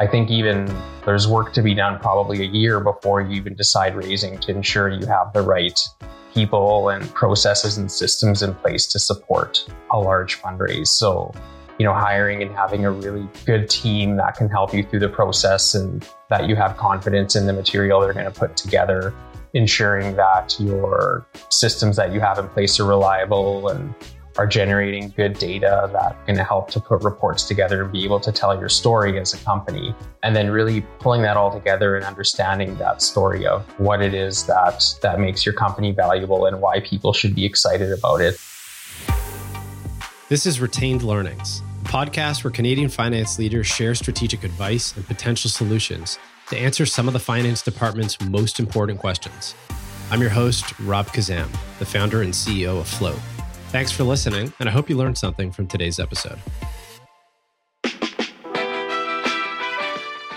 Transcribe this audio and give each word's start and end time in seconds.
I 0.00 0.08
think 0.08 0.28
even 0.28 0.68
there's 1.06 1.28
work 1.28 1.52
to 1.52 1.62
be 1.62 1.72
done 1.72 2.00
probably 2.00 2.42
a 2.42 2.48
year 2.48 2.80
before 2.80 3.20
you 3.20 3.30
even 3.36 3.54
decide 3.54 3.94
raising 3.94 4.38
to 4.40 4.50
ensure 4.50 4.88
you 4.88 5.06
have 5.06 5.32
the 5.32 5.42
right 5.42 5.78
people 6.34 6.88
and 6.88 7.08
processes 7.14 7.78
and 7.78 7.90
systems 7.90 8.42
in 8.42 8.54
place 8.56 8.88
to 8.88 8.98
support 8.98 9.64
a 9.92 10.00
large 10.00 10.42
fundraise. 10.42 10.88
So, 10.88 11.32
you 11.78 11.86
know, 11.86 11.94
hiring 11.94 12.42
and 12.42 12.52
having 12.56 12.84
a 12.84 12.90
really 12.90 13.28
good 13.46 13.70
team 13.70 14.16
that 14.16 14.36
can 14.36 14.48
help 14.48 14.74
you 14.74 14.82
through 14.82 14.98
the 14.98 15.08
process 15.08 15.76
and 15.76 16.04
that 16.28 16.48
you 16.48 16.56
have 16.56 16.76
confidence 16.76 17.36
in 17.36 17.46
the 17.46 17.52
material 17.52 18.00
they're 18.00 18.12
going 18.12 18.24
to 18.24 18.32
put 18.32 18.56
together, 18.56 19.14
ensuring 19.52 20.16
that 20.16 20.56
your 20.58 21.24
systems 21.50 21.94
that 21.94 22.12
you 22.12 22.18
have 22.18 22.40
in 22.40 22.48
place 22.48 22.80
are 22.80 22.84
reliable 22.84 23.68
and 23.68 23.94
are 24.36 24.46
generating 24.46 25.10
good 25.10 25.34
data 25.38 25.88
that 25.92 26.26
going 26.26 26.36
to 26.36 26.44
help 26.44 26.70
to 26.70 26.80
put 26.80 27.02
reports 27.02 27.44
together 27.44 27.82
and 27.82 27.92
be 27.92 28.04
able 28.04 28.18
to 28.18 28.32
tell 28.32 28.58
your 28.58 28.68
story 28.68 29.18
as 29.18 29.32
a 29.32 29.38
company. 29.44 29.94
And 30.22 30.34
then 30.34 30.50
really 30.50 30.80
pulling 30.98 31.22
that 31.22 31.36
all 31.36 31.52
together 31.52 31.96
and 31.96 32.04
understanding 32.04 32.76
that 32.76 33.00
story 33.00 33.46
of 33.46 33.64
what 33.78 34.02
it 34.02 34.12
is 34.12 34.44
that 34.46 34.82
that 35.02 35.20
makes 35.20 35.46
your 35.46 35.54
company 35.54 35.92
valuable 35.92 36.46
and 36.46 36.60
why 36.60 36.80
people 36.80 37.12
should 37.12 37.34
be 37.34 37.44
excited 37.44 37.92
about 37.92 38.20
it. 38.20 38.40
This 40.28 40.46
is 40.46 40.60
Retained 40.60 41.02
Learnings, 41.02 41.62
a 41.84 41.88
podcast 41.88 42.42
where 42.42 42.50
Canadian 42.50 42.88
finance 42.88 43.38
leaders 43.38 43.66
share 43.66 43.94
strategic 43.94 44.42
advice 44.42 44.96
and 44.96 45.06
potential 45.06 45.48
solutions 45.50 46.18
to 46.48 46.56
answer 46.56 46.86
some 46.86 47.06
of 47.06 47.12
the 47.12 47.20
finance 47.20 47.62
department's 47.62 48.20
most 48.20 48.58
important 48.58 48.98
questions. 48.98 49.54
I'm 50.10 50.20
your 50.20 50.30
host, 50.30 50.78
Rob 50.80 51.06
Khazzam, 51.08 51.48
the 51.78 51.86
founder 51.86 52.22
and 52.22 52.32
CEO 52.32 52.80
of 52.80 52.88
Float. 52.88 53.18
Thanks 53.74 53.90
for 53.90 54.04
listening, 54.04 54.52
and 54.60 54.68
I 54.68 54.72
hope 54.72 54.88
you 54.88 54.96
learned 54.96 55.18
something 55.18 55.50
from 55.50 55.66
today's 55.66 55.98
episode. 55.98 56.38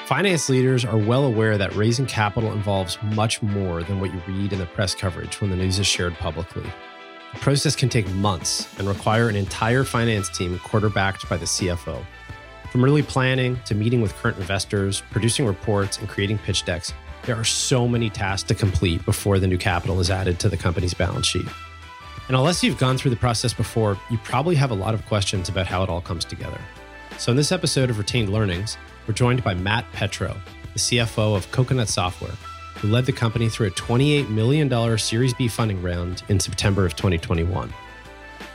Finance 0.08 0.50
leaders 0.50 0.84
are 0.84 0.98
well 0.98 1.24
aware 1.24 1.56
that 1.56 1.76
raising 1.76 2.08
capital 2.08 2.52
involves 2.52 2.98
much 3.04 3.44
more 3.44 3.84
than 3.84 4.02
what 4.02 4.12
you 4.12 4.20
read 4.28 4.54
in 4.54 4.58
the 4.58 4.66
press 4.66 4.96
coverage 4.96 5.40
when 5.40 5.52
the 5.52 5.56
news 5.56 5.78
is 5.78 5.86
shared 5.86 6.16
publicly. 6.16 6.64
The 7.36 7.40
process 7.40 7.76
can 7.76 7.90
take 7.90 8.10
months 8.16 8.68
and 8.80 8.88
require 8.88 9.30
an 9.30 9.36
entire 9.36 9.84
finance 9.84 10.36
team 10.36 10.58
quarterbacked 10.64 11.30
by 11.30 11.38
the 11.38 11.46
CFO. 11.46 12.04
From 12.72 12.84
early 12.84 13.04
planning 13.04 13.60
to 13.66 13.76
meeting 13.76 14.02
with 14.02 14.16
current 14.16 14.40
investors, 14.40 15.04
producing 15.12 15.46
reports, 15.46 16.00
and 16.00 16.10
creating 16.10 16.40
pitch 16.40 16.66
decks, 16.66 16.92
there 17.26 17.36
are 17.36 17.46
so 17.46 17.88
many 17.88 18.10
tasks 18.10 18.48
to 18.48 18.56
complete 18.56 19.06
before 19.06 19.38
the 19.38 19.46
new 19.46 19.60
capital 19.60 20.00
is 20.00 20.10
added 20.10 20.40
to 20.40 20.50
the 20.50 20.58
company's 20.58 20.96
balance 20.96 21.28
sheet. 21.28 21.46
And 22.28 22.36
unless 22.36 22.64
you've 22.64 22.78
gone 22.78 22.98
through 22.98 23.12
the 23.12 23.18
process 23.18 23.54
before, 23.54 23.98
you 24.10 24.18
probably 24.20 24.56
have 24.56 24.72
a 24.72 24.76
lot 24.76 24.94
of 24.94 25.06
questions 25.06 25.48
about 25.48 25.66
how 25.66 25.82
it 25.84 25.90
all 25.90 26.02
comes 26.02 26.26
together. 26.26 26.60
So, 27.18 27.32
in 27.32 27.38
this 27.38 27.52
episode 27.52 27.90
of 27.90 27.98
Retained 27.98 28.32
Learnings, 28.32 28.78
we're 29.08 29.14
joined 29.14 29.44
by 29.44 29.54
Matt 29.54 29.90
Petrow, 29.94 30.38
the 30.74 30.80
CFO 30.80 31.36
of 31.36 31.50
Coconut 31.52 31.88
Software, 31.88 32.36
who 32.76 32.90
led 32.90 33.06
the 33.06 33.14
company 33.14 33.48
through 33.48 33.68
a 33.68 33.72
$28 33.72 34.30
million 34.30 34.98
Series 34.98 35.34
B 35.34 35.48
funding 35.48 35.82
round 35.82 36.24
in 36.28 36.40
September 36.40 36.86
of 36.86 36.96
2021. 36.96 37.74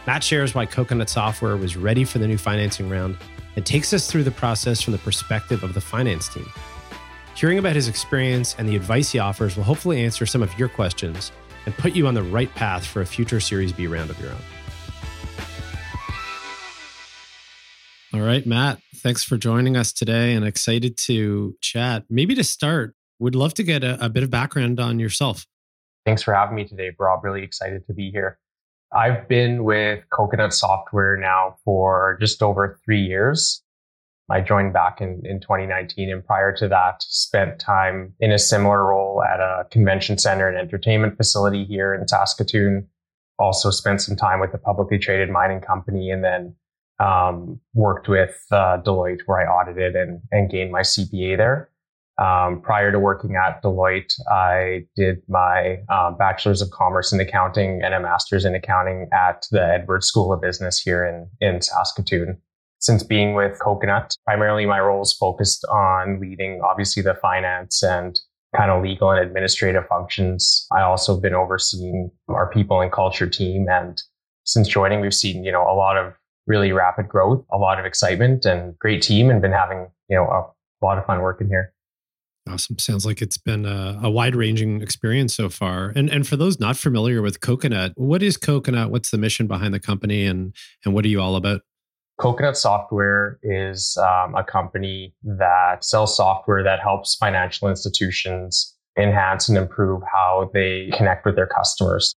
Matt 0.06 0.22
shares 0.22 0.54
why 0.54 0.66
Coconut 0.66 1.08
Software 1.08 1.56
was 1.56 1.76
ready 1.76 2.04
for 2.04 2.18
the 2.18 2.28
new 2.28 2.38
financing 2.38 2.88
round 2.88 3.16
and 3.56 3.64
takes 3.64 3.92
us 3.92 4.10
through 4.10 4.24
the 4.24 4.30
process 4.30 4.82
from 4.82 4.92
the 4.92 4.98
perspective 4.98 5.62
of 5.62 5.74
the 5.74 5.80
finance 5.80 6.28
team. 6.28 6.48
Hearing 7.34 7.58
about 7.58 7.74
his 7.74 7.88
experience 7.88 8.54
and 8.58 8.68
the 8.68 8.76
advice 8.76 9.12
he 9.12 9.18
offers 9.18 9.56
will 9.56 9.64
hopefully 9.64 10.04
answer 10.04 10.26
some 10.26 10.42
of 10.42 10.56
your 10.58 10.68
questions 10.68 11.32
and 11.66 11.76
put 11.76 11.94
you 11.94 12.06
on 12.06 12.14
the 12.14 12.22
right 12.22 12.52
path 12.54 12.86
for 12.86 13.02
a 13.02 13.06
future 13.06 13.40
Series 13.40 13.72
B 13.72 13.86
round 13.86 14.10
of 14.10 14.20
your 14.20 14.30
own. 14.30 14.38
All 18.14 18.20
right, 18.20 18.44
Matt, 18.46 18.78
thanks 18.96 19.24
for 19.24 19.38
joining 19.38 19.76
us 19.76 19.90
today 19.90 20.34
and 20.34 20.44
excited 20.44 20.98
to 20.98 21.56
chat. 21.62 22.04
Maybe 22.10 22.34
to 22.34 22.44
start, 22.44 22.94
would 23.18 23.34
love 23.34 23.54
to 23.54 23.62
get 23.62 23.82
a, 23.82 24.04
a 24.04 24.10
bit 24.10 24.22
of 24.22 24.30
background 24.30 24.78
on 24.80 24.98
yourself. 24.98 25.46
Thanks 26.04 26.22
for 26.22 26.34
having 26.34 26.56
me 26.56 26.66
today, 26.66 26.90
Rob. 26.98 27.24
Really 27.24 27.42
excited 27.42 27.86
to 27.86 27.94
be 27.94 28.10
here. 28.10 28.38
I've 28.92 29.28
been 29.28 29.64
with 29.64 30.04
Coconut 30.10 30.52
Software 30.52 31.16
now 31.16 31.56
for 31.64 32.18
just 32.20 32.42
over 32.42 32.78
three 32.84 33.00
years. 33.00 33.62
I 34.30 34.40
joined 34.40 34.72
back 34.72 35.00
in, 35.00 35.22
in 35.24 35.40
2019 35.40 36.10
and 36.10 36.24
prior 36.24 36.54
to 36.56 36.68
that 36.68 37.02
spent 37.02 37.58
time 37.58 38.14
in 38.20 38.32
a 38.32 38.38
similar 38.38 38.86
role 38.86 39.22
at 39.22 39.40
a 39.40 39.66
convention 39.70 40.16
center 40.16 40.48
and 40.48 40.56
entertainment 40.56 41.16
facility 41.16 41.64
here 41.64 41.94
in 41.94 42.06
Saskatoon. 42.06 42.86
Also 43.38 43.70
spent 43.70 44.00
some 44.00 44.16
time 44.16 44.40
with 44.40 44.54
a 44.54 44.58
publicly 44.58 44.98
traded 44.98 45.28
mining 45.28 45.60
company 45.60 46.10
and 46.10 46.22
then 46.22 46.54
um, 47.00 47.60
worked 47.74 48.08
with 48.08 48.44
uh, 48.52 48.78
Deloitte 48.84 49.22
where 49.26 49.40
I 49.40 49.52
audited 49.52 49.96
and, 49.96 50.20
and 50.30 50.50
gained 50.50 50.70
my 50.70 50.82
CPA 50.82 51.36
there. 51.36 51.68
Um, 52.18 52.60
prior 52.60 52.92
to 52.92 53.00
working 53.00 53.34
at 53.36 53.62
Deloitte, 53.62 54.12
I 54.30 54.86
did 54.94 55.22
my 55.28 55.78
uh, 55.88 56.12
bachelor's 56.12 56.62
of 56.62 56.70
commerce 56.70 57.12
in 57.12 57.18
accounting 57.18 57.80
and 57.82 57.94
a 57.94 58.00
master's 58.00 58.44
in 58.44 58.54
accounting 58.54 59.08
at 59.12 59.46
the 59.50 59.62
Edwards 59.62 60.06
School 60.06 60.32
of 60.32 60.40
Business 60.40 60.78
here 60.78 61.04
in, 61.04 61.28
in 61.40 61.60
Saskatoon 61.60 62.40
since 62.82 63.04
being 63.04 63.34
with 63.34 63.58
Coconut. 63.60 64.16
Primarily, 64.26 64.66
my 64.66 64.80
role 64.80 65.02
is 65.02 65.12
focused 65.12 65.64
on 65.66 66.20
leading, 66.20 66.60
obviously, 66.62 67.02
the 67.02 67.14
finance 67.14 67.82
and 67.82 68.20
kind 68.56 68.70
of 68.70 68.82
legal 68.82 69.10
and 69.10 69.20
administrative 69.20 69.86
functions. 69.86 70.66
I 70.72 70.82
also 70.82 71.18
been 71.18 71.32
overseeing 71.32 72.10
our 72.28 72.50
people 72.50 72.80
and 72.80 72.92
culture 72.92 73.28
team. 73.28 73.66
And 73.70 74.02
since 74.44 74.68
joining, 74.68 75.00
we've 75.00 75.14
seen, 75.14 75.44
you 75.44 75.52
know, 75.52 75.62
a 75.62 75.74
lot 75.74 75.96
of 75.96 76.12
really 76.48 76.72
rapid 76.72 77.08
growth, 77.08 77.44
a 77.52 77.56
lot 77.56 77.78
of 77.78 77.86
excitement 77.86 78.44
and 78.44 78.76
great 78.80 79.00
team 79.00 79.30
and 79.30 79.40
been 79.40 79.52
having, 79.52 79.88
you 80.10 80.16
know, 80.16 80.24
a 80.24 80.84
lot 80.84 80.98
of 80.98 81.06
fun 81.06 81.22
working 81.22 81.46
here. 81.46 81.72
Awesome. 82.48 82.76
Sounds 82.80 83.06
like 83.06 83.22
it's 83.22 83.38
been 83.38 83.64
a, 83.64 84.00
a 84.02 84.10
wide 84.10 84.34
ranging 84.34 84.82
experience 84.82 85.32
so 85.32 85.48
far. 85.48 85.92
And 85.94 86.10
and 86.10 86.26
for 86.26 86.36
those 86.36 86.58
not 86.58 86.76
familiar 86.76 87.22
with 87.22 87.40
Coconut, 87.40 87.92
what 87.94 88.20
is 88.20 88.36
Coconut? 88.36 88.90
What's 88.90 89.12
the 89.12 89.18
mission 89.18 89.46
behind 89.46 89.72
the 89.72 89.78
company 89.78 90.26
and 90.26 90.52
and 90.84 90.92
what 90.92 91.04
are 91.04 91.08
you 91.08 91.20
all 91.20 91.36
about? 91.36 91.60
Coconut 92.18 92.56
Software 92.56 93.38
is 93.42 93.96
um, 93.96 94.34
a 94.34 94.44
company 94.44 95.14
that 95.24 95.84
sells 95.84 96.16
software 96.16 96.62
that 96.62 96.80
helps 96.80 97.16
financial 97.16 97.68
institutions 97.68 98.76
enhance 98.98 99.48
and 99.48 99.56
improve 99.56 100.02
how 100.12 100.50
they 100.52 100.90
connect 100.92 101.24
with 101.24 101.36
their 101.36 101.46
customers. 101.46 102.14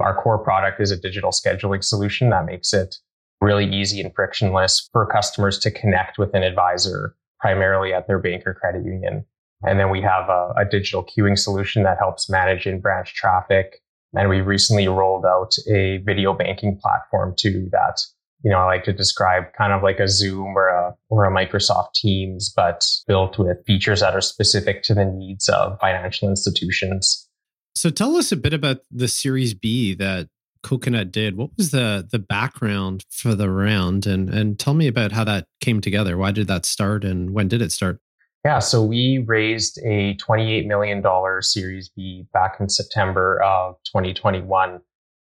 Our 0.00 0.20
core 0.20 0.38
product 0.38 0.80
is 0.80 0.90
a 0.90 0.96
digital 0.96 1.30
scheduling 1.30 1.84
solution 1.84 2.30
that 2.30 2.46
makes 2.46 2.72
it 2.72 2.96
really 3.40 3.66
easy 3.66 4.00
and 4.00 4.12
frictionless 4.14 4.88
for 4.92 5.06
customers 5.06 5.58
to 5.60 5.70
connect 5.70 6.18
with 6.18 6.34
an 6.34 6.42
advisor, 6.42 7.14
primarily 7.40 7.92
at 7.92 8.06
their 8.06 8.18
bank 8.18 8.44
or 8.46 8.54
credit 8.54 8.84
union. 8.84 9.24
And 9.62 9.78
then 9.78 9.90
we 9.90 10.00
have 10.02 10.28
a, 10.28 10.52
a 10.56 10.64
digital 10.64 11.04
queuing 11.04 11.38
solution 11.38 11.82
that 11.82 11.98
helps 11.98 12.30
manage 12.30 12.66
in 12.66 12.80
branch 12.80 13.14
traffic. 13.14 13.80
And 14.14 14.28
we 14.28 14.40
recently 14.40 14.88
rolled 14.88 15.26
out 15.26 15.52
a 15.70 15.98
video 15.98 16.32
banking 16.32 16.78
platform 16.80 17.34
too 17.36 17.68
that 17.72 18.00
you 18.44 18.50
know, 18.50 18.58
I 18.58 18.66
like 18.66 18.84
to 18.84 18.92
describe 18.92 19.44
kind 19.56 19.72
of 19.72 19.82
like 19.82 19.98
a 19.98 20.08
Zoom 20.08 20.56
or 20.56 20.68
a 20.68 20.94
or 21.08 21.24
a 21.24 21.32
Microsoft 21.32 21.94
Teams, 21.94 22.52
but 22.54 22.84
built 23.06 23.38
with 23.38 23.64
features 23.66 24.00
that 24.00 24.14
are 24.14 24.20
specific 24.20 24.82
to 24.84 24.94
the 24.94 25.04
needs 25.04 25.48
of 25.48 25.78
financial 25.80 26.28
institutions. 26.28 27.28
So 27.74 27.90
tell 27.90 28.16
us 28.16 28.32
a 28.32 28.36
bit 28.36 28.54
about 28.54 28.78
the 28.90 29.08
Series 29.08 29.54
B 29.54 29.94
that 29.94 30.28
Coconut 30.62 31.10
did. 31.10 31.36
What 31.36 31.50
was 31.56 31.72
the 31.72 32.06
the 32.10 32.18
background 32.18 33.04
for 33.10 33.34
the 33.34 33.50
round 33.50 34.06
and 34.06 34.30
and 34.30 34.58
tell 34.58 34.74
me 34.74 34.86
about 34.86 35.12
how 35.12 35.24
that 35.24 35.46
came 35.60 35.80
together. 35.80 36.16
Why 36.16 36.30
did 36.30 36.46
that 36.46 36.64
start 36.64 37.04
and 37.04 37.30
when 37.30 37.48
did 37.48 37.62
it 37.62 37.72
start? 37.72 38.00
Yeah, 38.44 38.60
so 38.60 38.84
we 38.84 39.24
raised 39.26 39.78
a 39.84 40.16
$28 40.16 40.66
million 40.66 41.02
Series 41.42 41.88
B 41.88 42.24
back 42.32 42.56
in 42.60 42.68
September 42.68 43.42
of 43.42 43.74
2021. 43.86 44.80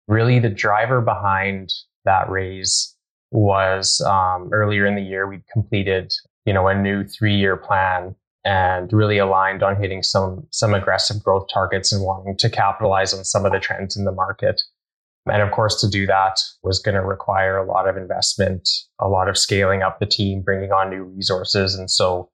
Really, 0.09 0.41
the 0.41 0.49
driver 0.49 1.01
behind 1.01 1.73
that 2.05 2.29
raise 2.29 2.96
was 3.31 4.01
um, 4.03 4.49
earlier 4.53 4.87
in 4.87 4.95
the 4.95 5.03
year 5.03 5.27
we 5.27 5.43
completed 5.53 6.13
you 6.45 6.53
know 6.53 6.69
a 6.69 6.75
new 6.75 7.05
three 7.05 7.37
year 7.37 7.57
plan 7.57 8.15
and 8.47 8.93
really 8.93 9.19
aligned 9.19 9.65
on 9.65 9.75
hitting 9.75 10.03
some 10.05 10.47
some 10.51 10.73
aggressive 10.73 11.23
growth 11.23 11.49
targets 11.53 11.93
and 11.93 12.03
wanting 12.03 12.37
to 12.37 12.49
capitalize 12.49 13.13
on 13.13 13.25
some 13.25 13.45
of 13.45 13.53
the 13.53 13.59
trends 13.59 13.97
in 13.97 14.05
the 14.05 14.13
market. 14.13 14.63
And 15.27 15.43
of 15.43 15.51
course, 15.51 15.81
to 15.81 15.91
do 15.91 16.07
that 16.07 16.39
was 16.63 16.79
going 16.79 16.95
to 16.95 17.03
require 17.03 17.57
a 17.57 17.67
lot 17.67 17.89
of 17.89 17.97
investment, 17.97 18.69
a 19.01 19.09
lot 19.09 19.29
of 19.29 19.37
scaling 19.37 19.83
up 19.83 19.99
the 19.99 20.07
team, 20.07 20.43
bringing 20.43 20.71
on 20.71 20.89
new 20.89 21.03
resources. 21.03 21.75
And 21.75 21.91
so 21.91 22.31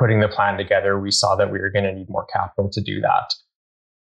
putting 0.00 0.18
the 0.18 0.26
plan 0.26 0.58
together, 0.58 0.98
we 0.98 1.12
saw 1.12 1.36
that 1.36 1.52
we 1.52 1.60
were 1.60 1.70
going 1.70 1.84
to 1.84 1.92
need 1.92 2.10
more 2.10 2.26
capital 2.26 2.68
to 2.72 2.80
do 2.80 3.00
that. 3.00 3.32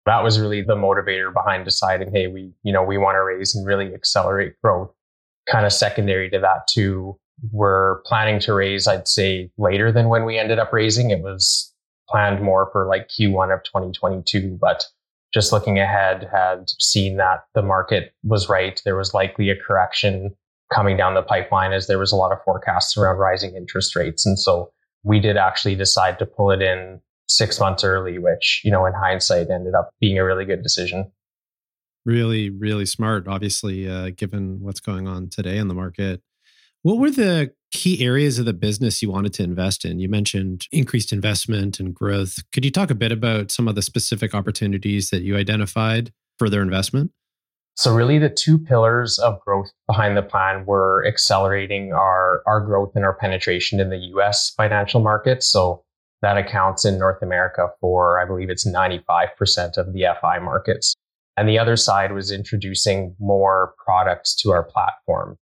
That 0.07 0.23
was 0.23 0.39
really 0.39 0.63
the 0.63 0.77
motivator 0.77 1.35
behind 1.35 1.65
deciding, 1.65 2.13
hey, 2.13 2.29
we, 2.29 2.53
you 2.63 2.73
know, 2.73 2.85
we 2.85 2.97
want 2.97 3.17
to 3.17 3.25
raise 3.25 3.57
and 3.57 3.67
really 3.67 3.93
accelerate 3.93 4.55
growth 4.63 4.95
kind 5.51 5.67
of 5.67 5.73
secondary 5.73 6.31
to 6.31 6.39
that 6.39 6.67
too, 6.69 7.19
we're 7.53 8.01
planning 8.03 8.41
to 8.41 8.53
raise, 8.53 8.87
I'd 8.87 9.09
say 9.09 9.51
later 9.59 9.93
than 9.93 10.09
when 10.09 10.25
we 10.25 10.39
ended 10.39 10.59
up 10.59 10.73
raising. 10.73 11.11
It 11.11 11.21
was 11.21 11.73
planned 12.09 12.43
more 12.43 12.69
for 12.73 12.87
like 12.87 13.09
Q1 13.09 13.55
of 13.55 13.63
2022, 13.65 14.59
but 14.61 14.85
just 15.33 15.53
looking 15.53 15.79
ahead 15.79 16.29
had 16.33 16.71
seen 16.81 17.19
that 17.19 17.45
the 17.55 17.63
market 17.63 18.13
was 18.23 18.49
right. 18.49 18.81
There 18.85 18.97
was 18.97 19.15
likely 19.15 19.51
a 19.51 19.57
correction 19.57 20.35
coming 20.73 20.97
down 20.97 21.15
the 21.15 21.23
pipeline 21.23 21.73
as 21.73 21.87
there 21.87 21.99
was 21.99 22.13
a 22.13 22.17
lot 22.17 22.33
of 22.33 22.43
forecasts 22.45 22.97
around 22.97 23.17
rising 23.19 23.55
interest 23.55 23.95
rates. 23.95 24.27
And 24.27 24.39
so 24.39 24.71
we 25.03 25.21
did 25.21 25.37
actually 25.37 25.75
decide 25.75 26.19
to 26.19 26.27
pull 26.27 26.51
it 26.51 26.63
in 26.63 27.01
six 27.29 27.61
months 27.61 27.85
early, 27.85 28.19
which, 28.19 28.63
you 28.65 28.71
know, 28.71 28.87
in 28.87 28.93
hindsight 28.95 29.51
ended 29.51 29.75
up 29.75 29.91
being 30.01 30.19
a 30.19 30.25
really 30.25 30.45
good 30.45 30.63
decision. 30.63 31.11
Really, 32.05 32.51
really 32.51 32.87
smart, 32.87 33.29
obviously, 33.29 33.89
uh, 33.89 34.11
given 34.17 34.61
what's 34.61 34.81
going 34.81 35.07
on 35.07 35.29
today 35.29 35.59
in 35.59 35.69
the 35.69 35.75
market. 35.75 36.23
What 36.83 36.99
were 36.99 37.11
the 37.11 37.53
key 37.73 38.05
areas 38.05 38.39
of 38.39 38.47
the 38.47 38.53
business 38.53 39.03
you 39.03 39.11
wanted 39.11 39.35
to 39.35 39.43
invest 39.43 39.85
in? 39.85 39.99
You 39.99 40.09
mentioned 40.09 40.67
increased 40.73 41.13
investment 41.13 41.81
and 41.81 41.93
growth. 41.93 42.39
Could 42.53 42.65
you 42.65 42.71
talk 42.71 42.91
a 42.91 42.95
bit 42.95 43.13
about 43.13 43.51
some 43.51 43.69
of 43.69 43.75
the 43.75 43.83
specific 43.83 44.35
opportunities 44.35 45.11
that 45.11 45.23
you 45.23 45.37
identified 45.37 46.13
for 46.39 46.49
their 46.49 46.63
investment? 46.63 47.11
So 47.79 47.95
really 47.95 48.19
the 48.19 48.29
two 48.29 48.59
pillars 48.59 49.19
of 49.21 49.41
growth 49.41 49.71
behind 49.87 50.17
the 50.17 50.23
plan 50.23 50.67
were 50.67 51.07
accelerating 51.07 51.93
our, 51.93 52.43
our 52.45 52.61
growth 52.61 52.93
and 52.97 53.05
our 53.05 53.15
penetration 53.15 53.79
in 53.79 53.91
the 53.91 53.99
US 54.17 54.51
financial 54.57 55.01
markets. 55.01 55.47
So 55.47 55.85
that 56.23 56.37
accounts 56.37 56.85
in 56.85 56.99
North 56.99 57.23
America 57.23 57.69
for, 57.81 58.21
I 58.21 58.25
believe 58.25 58.51
it's 58.51 58.67
95% 58.67 59.77
of 59.77 59.93
the 59.93 60.07
FI 60.21 60.41
markets. 60.41 60.95
And 61.39 61.49
the 61.49 61.59
other 61.59 61.77
side 61.77 62.11
was 62.11 62.33
introducing 62.33 63.15
more 63.21 63.75
products 63.85 64.35
to 64.43 64.51
our 64.51 64.65
platform, 64.65 65.37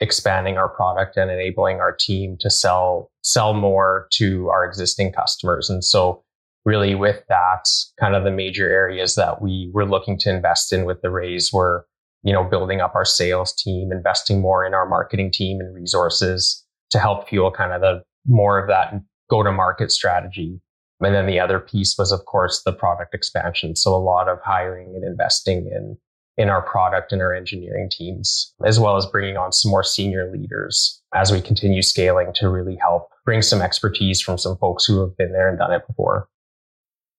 expanding 0.00 0.58
our 0.58 0.68
product 0.68 1.16
and 1.16 1.30
enabling 1.30 1.78
our 1.78 1.94
team 1.94 2.36
to 2.40 2.50
sell, 2.50 3.12
sell 3.22 3.54
more 3.54 4.08
to 4.14 4.48
our 4.48 4.64
existing 4.64 5.12
customers. 5.12 5.70
And 5.70 5.84
so 5.84 6.24
really 6.64 6.96
with 6.96 7.22
that, 7.28 7.62
kind 8.00 8.16
of 8.16 8.24
the 8.24 8.32
major 8.32 8.68
areas 8.68 9.14
that 9.14 9.40
we 9.40 9.70
were 9.72 9.86
looking 9.86 10.18
to 10.18 10.34
invest 10.34 10.72
in 10.72 10.84
with 10.84 11.00
the 11.00 11.10
raise 11.10 11.52
were, 11.52 11.86
you 12.24 12.32
know, 12.32 12.42
building 12.42 12.80
up 12.80 12.96
our 12.96 13.04
sales 13.04 13.54
team, 13.54 13.92
investing 13.92 14.40
more 14.40 14.66
in 14.66 14.74
our 14.74 14.88
marketing 14.88 15.30
team 15.30 15.60
and 15.60 15.72
resources 15.72 16.66
to 16.90 16.98
help 16.98 17.28
fuel 17.28 17.52
kind 17.52 17.72
of 17.72 17.80
the 17.80 18.02
more 18.26 18.58
of 18.58 18.66
that 18.66 18.94
go 19.30 19.44
to 19.44 19.52
market 19.52 19.92
strategy. 19.92 20.60
And 21.00 21.14
then 21.14 21.26
the 21.26 21.40
other 21.40 21.60
piece 21.60 21.96
was, 21.98 22.10
of 22.12 22.24
course, 22.24 22.62
the 22.64 22.72
product 22.72 23.14
expansion. 23.14 23.76
So 23.76 23.94
a 23.94 23.96
lot 23.96 24.28
of 24.28 24.38
hiring 24.42 24.94
and 24.94 25.04
investing 25.04 25.66
in, 25.66 25.96
in 26.38 26.48
our 26.48 26.62
product 26.62 27.12
and 27.12 27.20
our 27.20 27.34
engineering 27.34 27.90
teams, 27.90 28.54
as 28.64 28.80
well 28.80 28.96
as 28.96 29.06
bringing 29.06 29.36
on 29.36 29.52
some 29.52 29.70
more 29.70 29.84
senior 29.84 30.30
leaders 30.32 31.02
as 31.14 31.30
we 31.30 31.40
continue 31.40 31.82
scaling 31.82 32.32
to 32.36 32.48
really 32.48 32.76
help 32.76 33.08
bring 33.24 33.42
some 33.42 33.60
expertise 33.60 34.20
from 34.20 34.38
some 34.38 34.56
folks 34.56 34.86
who 34.86 35.00
have 35.00 35.16
been 35.16 35.32
there 35.32 35.48
and 35.48 35.58
done 35.58 35.72
it 35.72 35.86
before. 35.86 36.28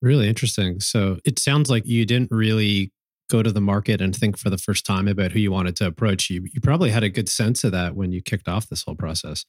Really 0.02 0.28
interesting. 0.28 0.80
So 0.80 1.18
it 1.26 1.40
sounds 1.40 1.70
like 1.70 1.86
you 1.86 2.06
didn't 2.06 2.32
really 2.32 2.92
go 3.30 3.44
to 3.44 3.52
the 3.52 3.62
market 3.62 4.02
and 4.02 4.16
think 4.16 4.38
for 4.38 4.50
the 4.50 4.58
first 4.58 4.86
time 4.86 5.08
about 5.08 5.32
who 5.32 5.40
you 5.40 5.52
wanted 5.52 5.76
to 5.76 5.86
approach. 5.86 6.30
You, 6.30 6.46
you 6.54 6.62
probably 6.62 6.92
had 6.92 7.04
a 7.04 7.10
good 7.10 7.28
sense 7.28 7.64
of 7.64 7.72
that 7.74 7.96
when 7.96 8.12
you 8.12 8.22
kicked 8.22 8.48
off 8.48 8.70
this 8.70 8.84
whole 8.84 8.96
process. 8.96 9.46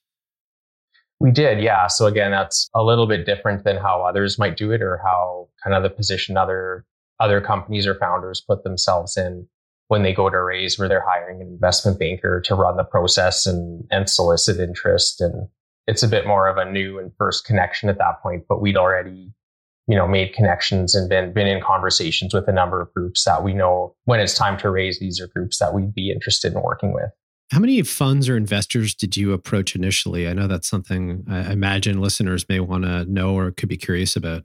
We 1.20 1.32
did, 1.32 1.61
yeah. 1.61 1.88
So 1.88 2.06
again, 2.06 2.31
that's 2.31 2.69
a 2.75 2.82
little 2.82 3.06
bit 3.06 3.26
different 3.26 3.65
than 3.65 3.76
how 3.76 4.03
others 4.03 4.38
might 4.38 4.56
do 4.56 4.70
it 4.70 4.82
or 4.82 5.00
how 5.05 5.49
kind 5.62 5.75
of 5.75 5.82
the 5.82 5.91
position 5.91 6.37
other 6.37 6.85
other 7.20 7.41
companies 7.41 7.87
or 7.87 7.97
founders 7.97 8.41
put 8.41 8.62
themselves 8.62 9.17
in 9.17 9.49
when 9.88 10.05
they 10.05 10.12
go 10.12 10.31
to 10.31 10.41
raise 10.41 10.79
where 10.79 10.88
they're 10.88 11.05
hiring 11.05 11.41
an 11.43 11.49
investment 11.49 11.99
banker 11.99 12.41
to 12.43 12.55
run 12.55 12.76
the 12.76 12.85
process 12.85 13.47
and 13.47 13.85
and 13.91 14.09
solicit 14.09 14.61
interest 14.61 15.20
and 15.20 15.49
it's 15.88 16.03
a 16.03 16.09
bit 16.09 16.26
more 16.26 16.47
of 16.47 16.59
a 16.59 16.70
new 16.70 16.99
and 16.99 17.11
first 17.17 17.47
connection 17.47 17.88
at 17.88 17.97
that 17.97 18.23
point, 18.23 18.44
but 18.47 18.61
we'd 18.61 18.76
already 18.76 19.32
you 19.88 19.97
know, 19.97 20.06
made 20.06 20.35
connections 20.35 20.94
and 20.94 21.09
been 21.09 21.32
been 21.32 21.47
in 21.47 21.62
conversations 21.62 22.35
with 22.35 22.47
a 22.47 22.53
number 22.53 22.82
of 22.82 22.93
groups 22.93 23.25
that 23.25 23.43
we 23.43 23.55
know 23.55 23.97
when 24.05 24.20
it's 24.20 24.35
time 24.35 24.59
to 24.59 24.70
raise 24.70 25.00
these 25.00 25.19
are 25.19 25.29
groups 25.29 25.59
that 25.59 25.73
we'd 25.73 25.94
be 25.94 26.12
interested 26.12 26.53
in 26.53 26.62
working 26.62 26.93
with. 26.93 27.11
How 27.50 27.60
many 27.60 27.82
funds 27.82 28.28
or 28.28 28.36
investors 28.36 28.94
did 28.94 29.16
you 29.16 29.32
approach 29.32 29.74
initially? 29.74 30.28
I 30.28 30.34
know 30.34 30.46
that's 30.46 30.68
something 30.68 31.24
I 31.28 31.52
imagine 31.52 32.00
listeners 32.00 32.46
may 32.48 32.60
want 32.60 32.84
to 32.84 33.04
know 33.06 33.34
or 33.34 33.50
could 33.52 33.70
be 33.70 33.78
curious 33.78 34.16
about. 34.16 34.44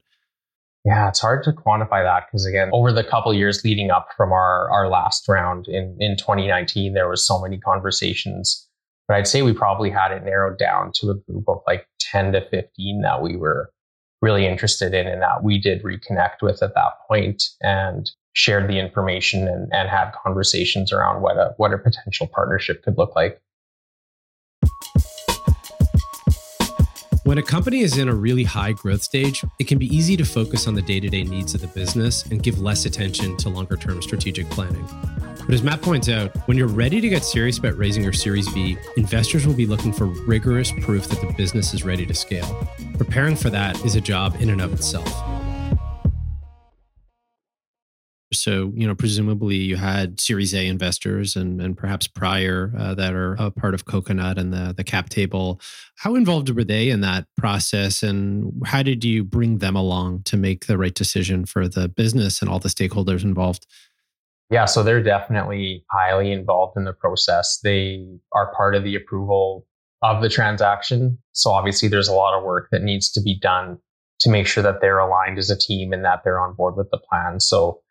Yeah, 0.86 1.10
it's 1.10 1.20
hard 1.20 1.44
to 1.44 1.52
quantify 1.52 2.04
that 2.04 2.28
because 2.28 2.46
again, 2.46 2.70
over 2.74 2.92
the 2.92 3.04
couple 3.04 3.34
years 3.34 3.64
leading 3.64 3.90
up 3.90 4.10
from 4.16 4.32
our 4.32 4.70
our 4.70 4.90
last 4.90 5.28
round 5.28 5.68
in 5.68 5.98
in 6.00 6.18
2019, 6.18 6.94
there 6.94 7.10
was 7.10 7.26
so 7.26 7.42
many 7.42 7.58
conversations. 7.58 8.68
But 9.08 9.18
I'd 9.18 9.28
say 9.28 9.42
we 9.42 9.54
probably 9.54 9.90
had 9.90 10.12
it 10.12 10.24
narrowed 10.24 10.58
down 10.58 10.92
to 10.96 11.12
a 11.12 11.16
group 11.16 11.44
of 11.50 11.60
like 11.68 11.88
10 12.00 12.32
to 12.34 12.50
15 12.50 13.02
that 13.02 13.22
we 13.22 13.36
were 13.36 13.73
really 14.24 14.48
interested 14.48 14.94
in 14.94 15.06
and 15.06 15.22
that 15.22 15.44
we 15.44 15.60
did 15.60 15.84
reconnect 15.84 16.42
with 16.42 16.64
at 16.64 16.74
that 16.74 16.94
point 17.10 17.44
and 17.62 18.10
shared 18.32 18.70
the 18.70 18.80
information 18.80 19.50
and, 19.50 19.70
and 19.74 19.90
had 19.90 20.12
conversations 20.24 20.94
around 20.94 21.22
what 21.22 21.38
a 21.38 21.54
what 21.58 21.74
a 21.74 21.78
potential 21.78 22.26
partnership 22.34 22.82
could 22.84 22.98
look 22.98 23.14
like. 23.18 23.42
When 27.26 27.38
a 27.38 27.44
company 27.44 27.82
is 27.82 27.98
in 27.98 28.08
a 28.08 28.16
really 28.16 28.44
high 28.44 28.72
growth 28.72 29.04
stage, 29.04 29.44
it 29.60 29.68
can 29.68 29.78
be 29.78 29.88
easy 29.94 30.16
to 30.18 30.26
focus 30.26 30.68
on 30.68 30.74
the 30.74 30.82
day 30.82 31.02
to 31.02 31.10
day 31.10 31.24
needs 31.24 31.54
of 31.54 31.60
the 31.60 31.68
business 31.68 32.26
and 32.26 32.42
give 32.42 32.60
less 32.60 32.86
attention 32.86 33.36
to 33.38 33.50
longer 33.50 33.76
term 33.76 34.02
strategic 34.02 34.50
planning. 34.50 34.88
But 35.46 35.56
as 35.56 35.62
Matt 35.62 35.82
points 35.82 36.08
out, 36.08 36.36
when 36.48 36.58
you're 36.58 36.68
ready 36.68 37.02
to 37.02 37.10
get 37.10 37.26
serious 37.26 37.58
about 37.58 37.78
raising 37.78 38.02
your 38.02 38.14
Series 38.14 38.48
B, 38.54 38.78
investors 38.96 39.46
will 39.46 39.54
be 39.54 39.66
looking 39.66 39.92
for 39.92 40.06
rigorous 40.06 40.72
proof 40.72 41.08
that 41.10 41.20
the 41.20 41.34
business 41.34 41.74
is 41.74 41.84
ready 41.84 42.06
to 42.06 42.14
scale. 42.14 42.68
Preparing 42.98 43.36
for 43.36 43.50
that 43.50 43.84
is 43.84 43.96
a 43.96 44.02
job 44.02 44.38
in 44.40 44.50
and 44.50 44.62
of 44.62 44.72
itself. 44.72 45.12
So, 48.32 48.72
you 48.76 48.88
know, 48.88 48.96
presumably 48.96 49.58
you 49.58 49.76
had 49.76 50.20
Series 50.20 50.54
A 50.54 50.66
investors 50.68 51.36
and, 51.36 51.62
and 51.62 51.78
perhaps 51.78 52.08
prior 52.08 52.74
uh, 52.78 52.96
that 52.96 53.14
are 53.14 53.34
a 53.34 53.52
part 53.52 53.74
of 53.74 53.86
Coconut 53.86 54.38
and 54.38 54.54
the, 54.54 54.74
the 54.76 54.84
cap 54.84 55.10
table. 55.10 55.62
How 55.98 56.16
involved 56.16 56.50
were 56.50 56.64
they 56.64 56.90
in 56.90 57.02
that 57.02 57.28
process? 57.38 58.02
And 58.02 58.62
how 58.66 58.82
did 58.82 59.04
you 59.04 59.24
bring 59.24 59.60
them 59.60 59.76
along 59.76 60.24
to 60.24 60.38
make 60.38 60.66
the 60.66 60.78
right 60.78 60.94
decision 60.94 61.46
for 61.46 61.68
the 61.68 61.88
business 61.88 62.42
and 62.42 62.50
all 62.50 62.60
the 62.60 62.70
stakeholders 62.70 63.24
involved? 63.24 63.68
Yeah, 64.54 64.66
so 64.66 64.84
they're 64.84 65.02
definitely 65.02 65.84
highly 65.90 66.32
involved 66.32 66.78
in 66.78 66.84
the 66.84 66.94
process. 66.94 67.60
They 67.64 68.06
are 68.34 68.54
part 68.54 68.76
of 68.76 68.84
the 68.84 68.94
approval 68.94 69.66
of 70.04 70.22
the 70.22 70.30
transaction. 70.30 71.18
So 71.32 71.50
obviously 71.50 71.90
there's 71.90 72.08
a 72.08 72.14
lot 72.14 72.38
of 72.38 72.44
work 72.44 72.68
that 72.72 72.84
needs 72.84 73.12
to 73.14 73.22
be 73.22 73.36
done 73.40 73.80
to 74.20 74.30
make 74.30 74.46
sure 74.46 74.62
that 74.62 74.80
they're 74.80 75.00
aligned 75.00 75.40
as 75.40 75.50
a 75.50 75.58
team 75.58 75.92
and 75.92 76.06
that 76.06 76.22
they're 76.24 76.40
on 76.40 76.54
board 76.54 76.76
with 76.78 76.88
the 76.92 77.00
plan. 77.00 77.40
So 77.40 77.82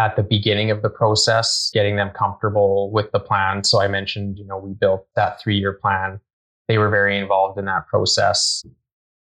at 0.00 0.16
the 0.16 0.24
beginning 0.24 0.72
of 0.72 0.82
the 0.82 0.90
process, 0.90 1.70
getting 1.72 1.94
them 1.94 2.10
comfortable 2.10 2.90
with 2.90 3.12
the 3.12 3.20
plan. 3.20 3.62
So 3.62 3.80
I 3.80 3.86
mentioned, 3.86 4.36
you 4.36 4.44
know, 4.44 4.58
we 4.58 4.72
built 4.72 5.06
that 5.14 5.40
three 5.40 5.58
year 5.58 5.74
plan. 5.80 6.18
They 6.66 6.78
were 6.78 6.90
very 6.90 7.18
involved 7.18 7.56
in 7.56 7.66
that 7.66 7.86
process. 7.86 8.64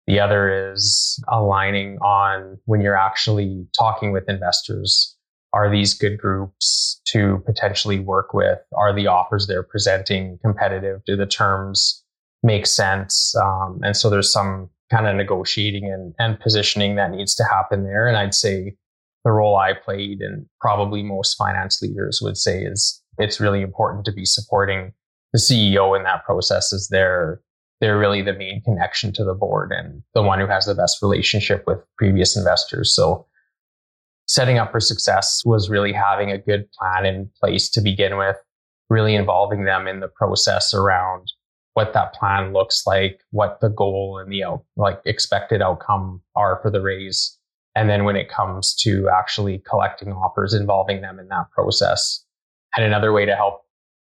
The 0.08 0.20
other 0.20 0.74
is 0.74 1.24
aligning 1.29 2.00
on 2.00 2.60
when 2.65 2.82
you're 2.82 2.98
actually 2.98 3.65
talking 3.79 4.12
with 4.12 4.27
investors 4.27 5.14
are 5.56 5.72
these 5.72 5.94
good 5.94 6.18
groups 6.18 7.02
to 7.08 7.42
potentially 7.46 7.98
work 7.98 8.34
with? 8.34 8.60
Are 8.76 8.94
the 8.94 9.08
offers 9.08 9.48
they're 9.48 9.64
presenting 9.64 10.38
competitive? 10.44 11.00
Do 11.06 11.16
the 11.16 11.26
terms 11.26 12.04
make 12.44 12.68
sense? 12.68 13.34
Um, 13.42 13.80
and 13.82 13.96
so 13.96 14.10
there's 14.10 14.32
some 14.32 14.70
kind 14.92 15.08
of 15.08 15.16
negotiating 15.16 15.86
and, 15.86 16.14
and 16.20 16.38
positioning 16.42 16.96
that 16.96 17.12
needs 17.12 17.34
to 17.36 17.46
happen 17.46 17.86
there. 17.86 18.06
And 18.06 18.18
I'd 18.18 18.34
say 18.34 18.76
the 19.24 19.32
role 19.32 19.56
I 19.56 19.72
played 19.74 20.20
and 20.20 20.46
probably 20.60 21.02
most 21.02 21.36
finance 21.36 21.82
leaders 21.82 22.20
would 22.22 22.38
say 22.38 22.62
is 22.64 23.02
it's 23.18 23.40
really 23.40 23.62
important 23.62 24.04
to 24.06 24.12
be 24.12 24.26
supporting 24.26 24.92
the 25.32 25.40
CEO 25.40 25.98
in 25.98 26.04
that 26.04 26.26
process 26.26 26.74
as 26.74 26.90
they're 26.90 27.42
they're 27.82 27.98
really 27.98 28.22
the 28.22 28.34
main 28.34 28.62
connection 28.64 29.12
to 29.12 29.26
the 29.26 29.34
board 29.34 29.72
and 29.74 30.02
the 30.14 30.22
one 30.22 30.40
who 30.40 30.48
has 30.48 30.66
the 30.66 30.76
best 30.76 31.02
relationship 31.02 31.66
with 31.68 31.78
previous 31.98 32.38
investors. 32.38 32.96
So 32.96 33.26
setting 34.36 34.58
up 34.58 34.72
for 34.72 34.82
success 34.82 35.42
was 35.46 35.70
really 35.70 35.94
having 35.94 36.30
a 36.30 36.38
good 36.38 36.70
plan 36.74 37.06
in 37.06 37.30
place 37.39 37.70
to 37.70 37.82
begin 37.82 38.18
with, 38.18 38.36
really 38.89 39.15
involving 39.15 39.63
them 39.63 39.88
in 39.88 40.01
the 40.01 40.10
process 40.10 40.74
around 40.74 41.32
what 41.74 41.94
that 41.94 42.13
plan 42.13 42.51
looks 42.51 42.84
like, 42.86 43.22
what 43.32 43.60
the 43.62 43.70
goal 43.70 44.18
and 44.22 44.32
the 44.32 44.44
like 44.75 45.00
expected 45.06 45.62
outcome 45.62 46.22
are 46.36 46.60
for 46.62 46.70
the 46.70 46.82
raise. 46.82 47.38
And 47.75 47.89
then 47.89 48.04
when 48.04 48.15
it 48.18 48.30
comes 48.30 48.74
to 48.82 49.10
actually 49.10 49.62
collecting 49.70 50.12
offers, 50.12 50.54
involving 50.54 51.01
them 51.01 51.18
in 51.18 51.30
that 51.30 51.50
process. 51.51 52.24
And 52.75 52.86
another 52.86 53.13
way 53.13 53.25
to 53.25 53.36
help 53.36 53.64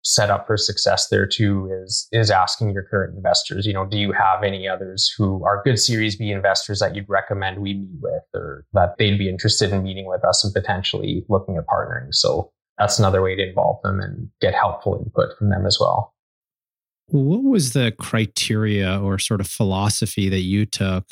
set 0.02 0.30
up 0.30 0.47
for 0.47 0.57
success 0.57 1.09
there 1.09 1.26
too 1.26 1.71
is 1.85 2.09
is 2.11 2.30
asking 2.30 2.71
your 2.71 2.83
current 2.85 3.14
investors 3.14 3.66
you 3.66 3.73
know 3.73 3.85
do 3.85 3.99
you 3.99 4.12
have 4.12 4.42
any 4.42 4.66
others 4.66 5.12
who 5.19 5.45
are 5.45 5.62
good 5.62 5.78
series 5.78 6.16
b 6.16 6.30
investors 6.30 6.78
that 6.78 6.95
you'd 6.95 7.09
recommend 7.09 7.59
we 7.59 7.75
meet 7.75 7.99
with 8.00 8.23
or 8.35 8.64
that 8.73 8.97
they'd 8.99 9.19
be 9.19 9.28
interested 9.28 9.73
in 9.73 9.83
meeting 9.83 10.07
with 10.07 10.25
us 10.25 10.45
and 10.45 10.52
potentially 10.54 11.25
looking 11.28 11.57
at 11.57 11.66
partnering? 11.66 12.12
So 12.14 12.50
that's 12.78 12.99
another 12.99 13.23
way 13.23 13.37
to 13.37 13.49
involve 13.49 13.80
them 13.83 14.00
and 14.00 14.28
get 14.40 14.54
helpful 14.54 15.02
input 15.04 15.37
from 15.37 15.50
them 15.50 15.66
as 15.66 15.78
well. 15.80 16.14
What 17.07 17.42
was 17.42 17.73
the 17.73 17.92
criteria 17.99 19.00
or 19.00 19.19
sort 19.19 19.40
of 19.40 19.49
philosophy 19.49 20.28
that 20.28 20.40
you 20.40 20.64
took 20.64 21.04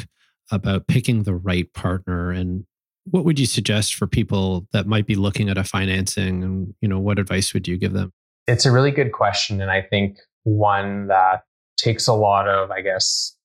about 0.51 0.87
picking 0.87 1.25
the 1.25 1.35
right 1.35 1.73
partner? 1.75 2.31
And 2.31 2.65
what 3.05 3.25
would 3.25 3.39
you 3.39 3.47
suggest 3.47 3.95
for 3.95 4.07
people 4.07 4.67
that 4.73 4.87
might 4.87 5.07
be 5.07 5.17
looking 5.17 5.49
at 5.49 5.59
a 5.59 5.65
financing? 5.65 6.45
And 6.45 6.75
you 6.81 6.89
know 6.89 7.01
what 7.01 7.19
advice 7.19 7.53
would 7.53 7.67
you 7.67 7.77
give 7.77 7.93
them 7.93 8.13
it's 8.49 8.67
a 8.67 8.73
really 8.73 8.91
good 8.91 9.13
question. 9.13 9.61
And 9.61 9.71
I 9.71 9.83
think 9.83 10.19
one 10.43 11.07
that 11.09 11.43
takes 11.77 12.09
a 12.09 12.15
lot 12.15 12.49
of, 12.49 12.71
I 12.71 12.81
guess, 12.81 13.37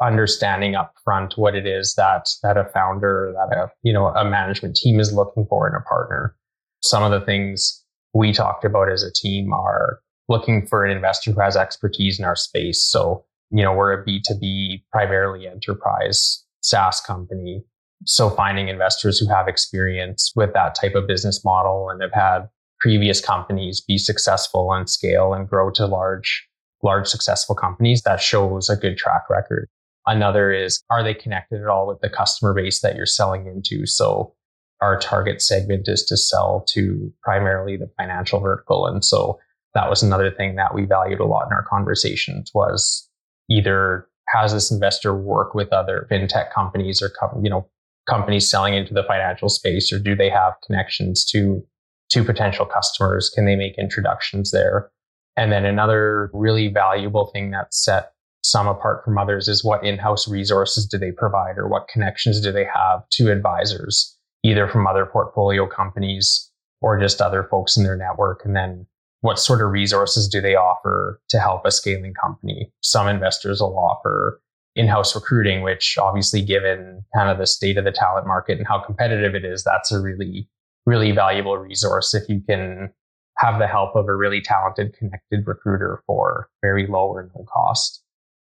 understanding 0.00 0.74
upfront 0.74 1.38
what 1.38 1.54
it 1.54 1.66
is 1.66 1.94
that 1.94 2.28
that 2.42 2.56
a 2.56 2.64
founder, 2.64 3.32
that 3.34 3.56
a 3.56 3.70
you 3.82 3.92
know 3.92 4.08
a 4.08 4.24
management 4.24 4.76
team 4.76 5.00
is 5.00 5.12
looking 5.12 5.46
for 5.48 5.68
in 5.68 5.74
a 5.74 5.80
partner. 5.80 6.36
Some 6.82 7.02
of 7.02 7.10
the 7.10 7.24
things 7.24 7.82
we 8.12 8.32
talked 8.32 8.64
about 8.64 8.90
as 8.90 9.02
a 9.02 9.12
team 9.12 9.52
are 9.52 10.00
looking 10.28 10.66
for 10.66 10.84
an 10.84 10.94
investor 10.94 11.32
who 11.32 11.40
has 11.40 11.56
expertise 11.56 12.18
in 12.18 12.24
our 12.24 12.36
space. 12.36 12.82
So, 12.82 13.24
you 13.50 13.62
know, 13.62 13.72
we're 13.72 13.92
a 13.92 14.04
B2B 14.04 14.82
primarily 14.92 15.46
enterprise 15.46 16.44
SaaS 16.60 17.00
company. 17.00 17.64
So 18.04 18.28
finding 18.28 18.68
investors 18.68 19.18
who 19.18 19.28
have 19.28 19.48
experience 19.48 20.32
with 20.34 20.52
that 20.54 20.74
type 20.74 20.94
of 20.94 21.06
business 21.06 21.44
model 21.44 21.88
and 21.88 22.02
have 22.02 22.12
had 22.12 22.48
previous 22.82 23.20
companies 23.20 23.80
be 23.80 23.96
successful 23.96 24.72
and 24.72 24.90
scale 24.90 25.32
and 25.32 25.48
grow 25.48 25.70
to 25.70 25.86
large, 25.86 26.48
large 26.82 27.06
successful 27.06 27.54
companies 27.54 28.02
that 28.02 28.20
shows 28.20 28.68
a 28.68 28.76
good 28.76 28.98
track 28.98 29.22
record. 29.30 29.68
Another 30.04 30.52
is, 30.52 30.82
are 30.90 31.04
they 31.04 31.14
connected 31.14 31.62
at 31.62 31.68
all 31.68 31.86
with 31.86 32.00
the 32.00 32.10
customer 32.10 32.52
base 32.52 32.80
that 32.80 32.96
you're 32.96 33.06
selling 33.06 33.46
into? 33.46 33.86
So 33.86 34.34
our 34.80 34.98
target 34.98 35.40
segment 35.40 35.86
is 35.86 36.02
to 36.06 36.16
sell 36.16 36.64
to 36.70 37.12
primarily 37.22 37.76
the 37.76 37.88
financial 37.96 38.40
vertical. 38.40 38.86
And 38.86 39.04
so 39.04 39.38
that 39.74 39.88
was 39.88 40.02
another 40.02 40.32
thing 40.32 40.56
that 40.56 40.74
we 40.74 40.84
valued 40.84 41.20
a 41.20 41.24
lot 41.24 41.46
in 41.46 41.52
our 41.52 41.64
conversations 41.64 42.50
was 42.52 43.08
either 43.48 44.08
has 44.28 44.52
this 44.52 44.72
investor 44.72 45.14
work 45.14 45.54
with 45.54 45.72
other 45.72 46.08
fintech 46.10 46.52
companies 46.52 47.00
or 47.00 47.12
you 47.42 47.50
know 47.50 47.68
companies 48.08 48.50
selling 48.50 48.74
into 48.74 48.92
the 48.92 49.04
financial 49.04 49.48
space 49.48 49.92
or 49.92 49.98
do 49.98 50.16
they 50.16 50.28
have 50.28 50.54
connections 50.66 51.24
to 51.24 51.64
to 52.12 52.24
potential 52.24 52.66
customers? 52.66 53.30
Can 53.34 53.46
they 53.46 53.56
make 53.56 53.78
introductions 53.78 54.50
there? 54.50 54.90
And 55.36 55.50
then 55.50 55.64
another 55.64 56.30
really 56.32 56.68
valuable 56.68 57.30
thing 57.32 57.50
that 57.50 57.72
set 57.74 58.12
some 58.44 58.66
apart 58.66 59.04
from 59.04 59.18
others 59.18 59.48
is 59.48 59.64
what 59.64 59.84
in-house 59.84 60.28
resources 60.28 60.86
do 60.86 60.98
they 60.98 61.12
provide 61.12 61.58
or 61.58 61.68
what 61.68 61.88
connections 61.88 62.40
do 62.40 62.52
they 62.52 62.64
have 62.64 63.08
to 63.10 63.30
advisors 63.30 64.16
either 64.42 64.66
from 64.68 64.86
other 64.86 65.06
portfolio 65.06 65.66
companies 65.66 66.50
or 66.80 66.98
just 66.98 67.20
other 67.20 67.46
folks 67.50 67.76
in 67.76 67.84
their 67.84 67.96
network? 67.96 68.44
And 68.44 68.56
then 68.56 68.86
what 69.20 69.38
sort 69.38 69.62
of 69.62 69.70
resources 69.70 70.28
do 70.28 70.40
they 70.40 70.56
offer 70.56 71.20
to 71.30 71.38
help 71.38 71.64
a 71.64 71.70
scaling 71.70 72.14
company? 72.14 72.72
Some 72.82 73.06
investors 73.06 73.60
will 73.60 73.78
offer 73.78 74.40
in-house 74.74 75.14
recruiting 75.14 75.62
which 75.62 75.96
obviously 76.00 76.42
given 76.42 77.02
kind 77.14 77.30
of 77.30 77.38
the 77.38 77.46
state 77.46 77.76
of 77.76 77.84
the 77.84 77.92
talent 77.92 78.26
market 78.26 78.58
and 78.58 78.66
how 78.66 78.78
competitive 78.78 79.34
it 79.34 79.44
is 79.44 79.62
that's 79.62 79.92
a 79.92 80.00
really 80.00 80.48
really 80.86 81.12
valuable 81.12 81.56
resource 81.58 82.14
if 82.14 82.28
you 82.28 82.40
can 82.48 82.92
have 83.38 83.58
the 83.58 83.66
help 83.66 83.96
of 83.96 84.08
a 84.08 84.16
really 84.16 84.40
talented 84.40 84.94
connected 84.94 85.46
recruiter 85.46 86.02
for 86.06 86.48
very 86.60 86.86
low 86.86 87.06
or 87.06 87.30
no 87.34 87.44
cost. 87.52 88.02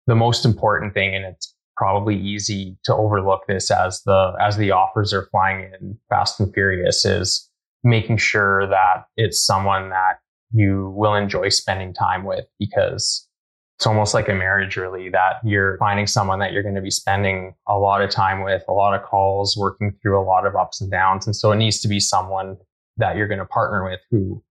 The 0.08 0.15
most 0.15 0.46
important 0.46 0.94
thing 0.94 1.15
and 1.15 1.25
it's 1.25 1.53
probably 1.75 2.15
easy 2.15 2.77
to 2.84 2.94
overlook 2.94 3.42
this 3.48 3.72
as 3.72 4.01
the 4.03 4.34
as 4.39 4.58
the 4.58 4.72
offers 4.72 5.13
are 5.13 5.27
flying 5.32 5.72
in 5.80 5.98
fast 6.10 6.39
and 6.39 6.53
furious 6.53 7.06
is 7.06 7.50
making 7.84 8.18
sure 8.18 8.68
that 8.68 9.06
it's 9.18 9.44
someone 9.44 9.89
that 9.89 10.20
you 10.51 10.94
will 10.96 11.15
enjoy 11.15 11.50
spending 11.50 11.94
time 11.94 12.24
with 12.24 12.46
because 12.60 13.27
it's 13.77 13.88
almost 13.88 14.13
like 14.13 14.30
a 14.30 14.34
marriage 14.34 14.77
really 14.77 15.10
that 15.10 15.38
you're 15.44 15.77
finding 15.77 16.08
someone 16.08 16.39
that 16.39 16.53
you're 16.53 16.63
going 16.63 16.75
to 16.75 16.82
be 16.82 16.92
spending 16.92 17.56
a 17.68 17.77
lot 17.77 18.01
of 18.01 18.10
time 18.10 18.44
with 18.44 18.63
a 18.68 18.74
lot 18.74 18.94
of 18.94 19.03
calls 19.03 19.58
working 19.58 19.94
through 20.01 20.20
a 20.20 20.24
lot 20.24 20.46
of 20.46 20.56
ups 20.56 20.82
and 20.82 20.92
downs 20.92 21.25
and 21.25 21.36
so 21.36 21.51
it 21.51 21.58
needs 21.58 21.80
to 21.82 21.88
be 21.88 22.00
someone 22.00 22.58
that 22.98 23.15
you're 23.15 23.27
going 23.27 23.39
to 23.39 23.46
partner 23.46 23.84
with 23.84 24.00
who 24.12 24.42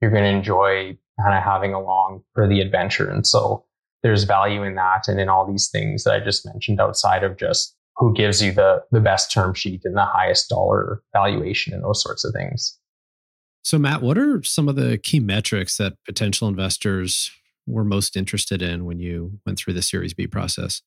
you're 0.00 0.10
going 0.10 0.24
to 0.24 0.30
enjoy 0.30 0.96
kind 1.22 1.36
of 1.36 1.42
having 1.42 1.72
along 1.72 2.22
for 2.34 2.48
the 2.48 2.60
adventure 2.60 3.08
and 3.08 3.26
so 3.26 3.64
there's 4.02 4.24
value 4.24 4.62
in 4.62 4.74
that 4.74 5.08
and 5.08 5.20
in 5.20 5.28
all 5.28 5.50
these 5.50 5.68
things 5.70 6.04
that 6.04 6.14
I 6.14 6.20
just 6.20 6.44
mentioned 6.44 6.80
outside 6.80 7.22
of 7.22 7.36
just 7.36 7.76
who 7.96 8.12
gives 8.14 8.42
you 8.42 8.52
the 8.52 8.82
the 8.90 9.00
best 9.00 9.30
term 9.30 9.54
sheet 9.54 9.82
and 9.84 9.96
the 9.96 10.04
highest 10.04 10.48
dollar 10.48 11.02
valuation 11.12 11.72
and 11.72 11.84
those 11.84 12.02
sorts 12.02 12.24
of 12.24 12.32
things. 12.32 12.78
So 13.62 13.78
Matt, 13.78 14.02
what 14.02 14.18
are 14.18 14.42
some 14.42 14.68
of 14.68 14.74
the 14.74 14.98
key 14.98 15.20
metrics 15.20 15.76
that 15.76 15.94
potential 16.04 16.48
investors 16.48 17.30
were 17.66 17.84
most 17.84 18.16
interested 18.16 18.62
in 18.62 18.84
when 18.84 18.98
you 18.98 19.38
went 19.46 19.58
through 19.58 19.74
the 19.74 19.82
Series 19.82 20.14
B 20.14 20.26
process? 20.26 20.82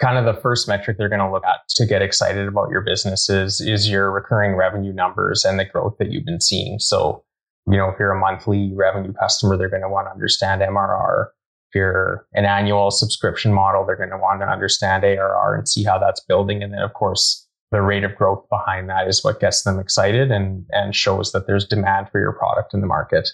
Kind 0.00 0.18
of 0.18 0.32
the 0.32 0.40
first 0.40 0.68
metric 0.68 0.96
they're 0.98 1.08
going 1.08 1.20
to 1.20 1.30
look 1.30 1.44
at 1.44 1.60
to 1.70 1.86
get 1.86 2.02
excited 2.02 2.46
about 2.46 2.70
your 2.70 2.82
business 2.82 3.28
is, 3.28 3.60
is 3.60 3.88
your 3.88 4.12
recurring 4.12 4.54
revenue 4.54 4.92
numbers 4.92 5.44
and 5.44 5.58
the 5.58 5.64
growth 5.64 5.96
that 5.98 6.10
you've 6.12 6.24
been 6.24 6.40
seeing. 6.40 6.78
So, 6.78 7.24
you 7.66 7.76
know, 7.76 7.88
if 7.88 7.98
you're 7.98 8.12
a 8.12 8.20
monthly 8.20 8.72
revenue 8.74 9.12
customer, 9.12 9.56
they're 9.56 9.68
going 9.68 9.82
to 9.82 9.88
want 9.88 10.06
to 10.06 10.12
understand 10.12 10.62
MRR 10.62 11.26
if 11.70 11.74
you're 11.74 12.26
an 12.32 12.46
annual 12.46 12.90
subscription 12.90 13.52
model, 13.52 13.84
they're 13.84 13.96
going 13.96 14.10
to 14.10 14.16
want 14.16 14.40
to 14.40 14.46
understand 14.46 15.04
ARR 15.04 15.54
and 15.54 15.68
see 15.68 15.84
how 15.84 15.98
that's 15.98 16.20
building. 16.20 16.62
And 16.62 16.72
then, 16.72 16.80
of 16.80 16.94
course, 16.94 17.46
the 17.70 17.82
rate 17.82 18.04
of 18.04 18.16
growth 18.16 18.48
behind 18.48 18.88
that 18.88 19.06
is 19.06 19.22
what 19.22 19.40
gets 19.40 19.64
them 19.64 19.78
excited 19.78 20.30
and, 20.30 20.64
and 20.70 20.94
shows 20.94 21.32
that 21.32 21.46
there's 21.46 21.66
demand 21.66 22.08
for 22.10 22.20
your 22.20 22.32
product 22.32 22.72
in 22.72 22.80
the 22.80 22.86
market. 22.86 23.28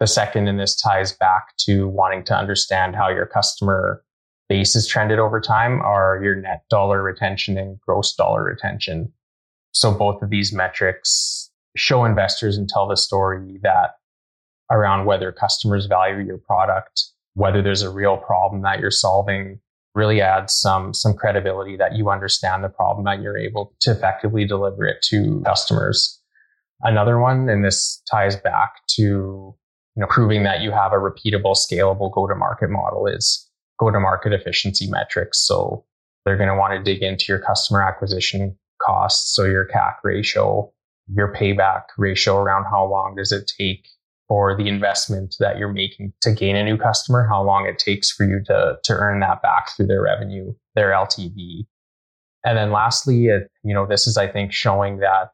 The 0.00 0.06
second, 0.06 0.48
and 0.48 0.60
this 0.60 0.76
ties 0.76 1.12
back 1.12 1.56
to 1.66 1.88
wanting 1.88 2.24
to 2.24 2.36
understand 2.36 2.94
how 2.94 3.08
your 3.08 3.26
customer 3.26 4.04
base 4.48 4.76
is 4.76 4.86
trended 4.86 5.18
over 5.18 5.40
time, 5.40 5.80
are 5.80 6.20
your 6.22 6.36
net 6.36 6.62
dollar 6.70 7.02
retention 7.02 7.58
and 7.58 7.78
gross 7.80 8.14
dollar 8.14 8.44
retention. 8.44 9.12
So 9.72 9.92
both 9.92 10.22
of 10.22 10.30
these 10.30 10.52
metrics 10.52 11.50
show 11.76 12.04
investors 12.04 12.56
and 12.56 12.68
tell 12.68 12.88
the 12.88 12.96
story 12.96 13.58
that 13.62 13.96
around 14.70 15.04
whether 15.06 15.32
customers 15.32 15.86
value 15.86 16.24
your 16.24 16.38
product 16.38 17.04
whether 17.38 17.62
there's 17.62 17.82
a 17.82 17.90
real 17.90 18.16
problem 18.16 18.62
that 18.62 18.80
you're 18.80 18.90
solving 18.90 19.60
really 19.94 20.20
adds 20.20 20.52
some 20.52 20.92
some 20.92 21.14
credibility 21.14 21.76
that 21.76 21.94
you 21.94 22.10
understand 22.10 22.64
the 22.64 22.68
problem 22.68 23.04
that 23.04 23.22
you're 23.22 23.38
able 23.38 23.72
to 23.80 23.92
effectively 23.92 24.44
deliver 24.44 24.84
it 24.84 25.00
to 25.02 25.40
customers. 25.44 26.20
Another 26.82 27.18
one, 27.18 27.48
and 27.48 27.64
this 27.64 28.02
ties 28.10 28.36
back 28.36 28.72
to 28.96 29.54
you 29.98 30.02
know 30.02 30.06
proving 30.08 30.44
that 30.44 30.60
you 30.60 30.70
have 30.70 30.92
a 30.92 30.96
repeatable, 30.96 31.56
scalable 31.56 32.12
go-to-market 32.12 32.70
model 32.70 33.08
is 33.08 33.50
go-to-market 33.80 34.32
efficiency 34.32 34.88
metrics. 34.88 35.44
So 35.44 35.84
they're 36.24 36.36
going 36.36 36.48
to 36.48 36.54
want 36.54 36.72
to 36.72 36.80
dig 36.80 37.02
into 37.02 37.24
your 37.26 37.40
customer 37.40 37.82
acquisition 37.82 38.56
costs, 38.80 39.34
so 39.34 39.42
your 39.42 39.66
CAC 39.66 39.96
ratio, 40.04 40.72
your 41.12 41.34
payback 41.34 41.82
ratio 41.96 42.36
around 42.36 42.66
how 42.70 42.86
long 42.86 43.16
does 43.16 43.32
it 43.32 43.50
take 43.58 43.88
for 44.28 44.56
the 44.56 44.68
investment 44.68 45.34
that 45.40 45.58
you're 45.58 45.72
making 45.72 46.12
to 46.20 46.30
gain 46.30 46.54
a 46.54 46.62
new 46.62 46.76
customer, 46.76 47.26
how 47.28 47.42
long 47.42 47.66
it 47.66 47.80
takes 47.80 48.08
for 48.08 48.24
you 48.24 48.40
to, 48.44 48.76
to 48.84 48.92
earn 48.92 49.18
that 49.18 49.42
back 49.42 49.70
through 49.74 49.86
their 49.86 50.02
revenue, 50.02 50.54
their 50.76 50.90
LTV. 50.90 51.66
And 52.44 52.56
then 52.56 52.70
lastly, 52.70 53.16
you 53.16 53.48
know, 53.64 53.84
this 53.84 54.06
is, 54.06 54.16
I 54.16 54.28
think, 54.28 54.52
showing 54.52 54.98
that 54.98 55.32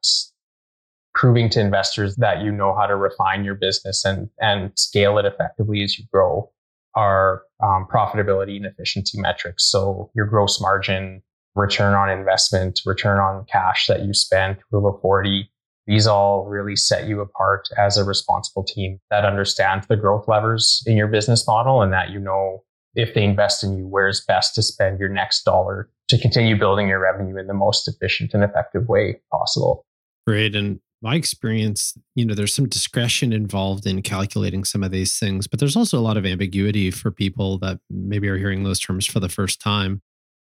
proving 1.14 1.48
to 1.50 1.60
investors 1.60 2.16
that 2.16 2.42
you 2.42 2.50
know 2.50 2.74
how 2.74 2.86
to 2.86 2.96
refine 2.96 3.44
your 3.44 3.54
business 3.54 4.04
and, 4.04 4.28
and 4.40 4.72
scale 4.76 5.18
it 5.18 5.24
effectively 5.24 5.82
as 5.82 5.98
you 5.98 6.04
grow 6.12 6.50
are 6.96 7.42
um, 7.62 7.86
profitability 7.92 8.56
and 8.56 8.66
efficiency 8.66 9.20
metrics. 9.20 9.64
So 9.70 10.10
your 10.14 10.26
gross 10.26 10.60
margin, 10.60 11.22
return 11.54 11.94
on 11.94 12.10
investment, 12.10 12.80
return 12.84 13.18
on 13.18 13.44
cash 13.50 13.86
that 13.86 14.04
you 14.04 14.12
spend, 14.12 14.58
rule 14.70 14.88
of 14.88 15.00
40, 15.00 15.48
these 15.86 16.06
all 16.06 16.46
really 16.46 16.76
set 16.76 17.06
you 17.06 17.20
apart 17.20 17.68
as 17.76 17.96
a 17.96 18.04
responsible 18.04 18.64
team 18.64 19.00
that 19.10 19.24
understands 19.24 19.86
the 19.86 19.96
growth 19.96 20.26
levers 20.26 20.82
in 20.86 20.96
your 20.96 21.08
business 21.08 21.46
model 21.46 21.82
and 21.82 21.92
that 21.92 22.10
you 22.10 22.18
know 22.18 22.62
if 22.94 23.12
they 23.14 23.24
invest 23.24 23.64
in 23.64 23.76
you, 23.76 23.86
where's 23.86 24.24
best 24.24 24.54
to 24.54 24.62
spend 24.62 25.00
your 25.00 25.08
next 25.08 25.42
dollar 25.42 25.90
to 26.08 26.18
continue 26.18 26.56
building 26.56 26.88
your 26.88 27.00
revenue 27.00 27.36
in 27.38 27.46
the 27.46 27.54
most 27.54 27.88
efficient 27.88 28.32
and 28.34 28.44
effective 28.44 28.88
way 28.88 29.20
possible. 29.32 29.84
Great. 30.26 30.54
And 30.54 30.80
my 31.04 31.16
experience, 31.16 31.92
you 32.14 32.24
know, 32.24 32.34
there's 32.34 32.54
some 32.54 32.66
discretion 32.66 33.30
involved 33.30 33.86
in 33.86 34.00
calculating 34.00 34.64
some 34.64 34.82
of 34.82 34.90
these 34.90 35.18
things, 35.18 35.46
but 35.46 35.60
there's 35.60 35.76
also 35.76 35.98
a 35.98 36.00
lot 36.00 36.16
of 36.16 36.24
ambiguity 36.24 36.90
for 36.90 37.10
people 37.10 37.58
that 37.58 37.78
maybe 37.90 38.26
are 38.26 38.38
hearing 38.38 38.64
those 38.64 38.80
terms 38.80 39.04
for 39.04 39.20
the 39.20 39.28
first 39.28 39.60
time. 39.60 40.00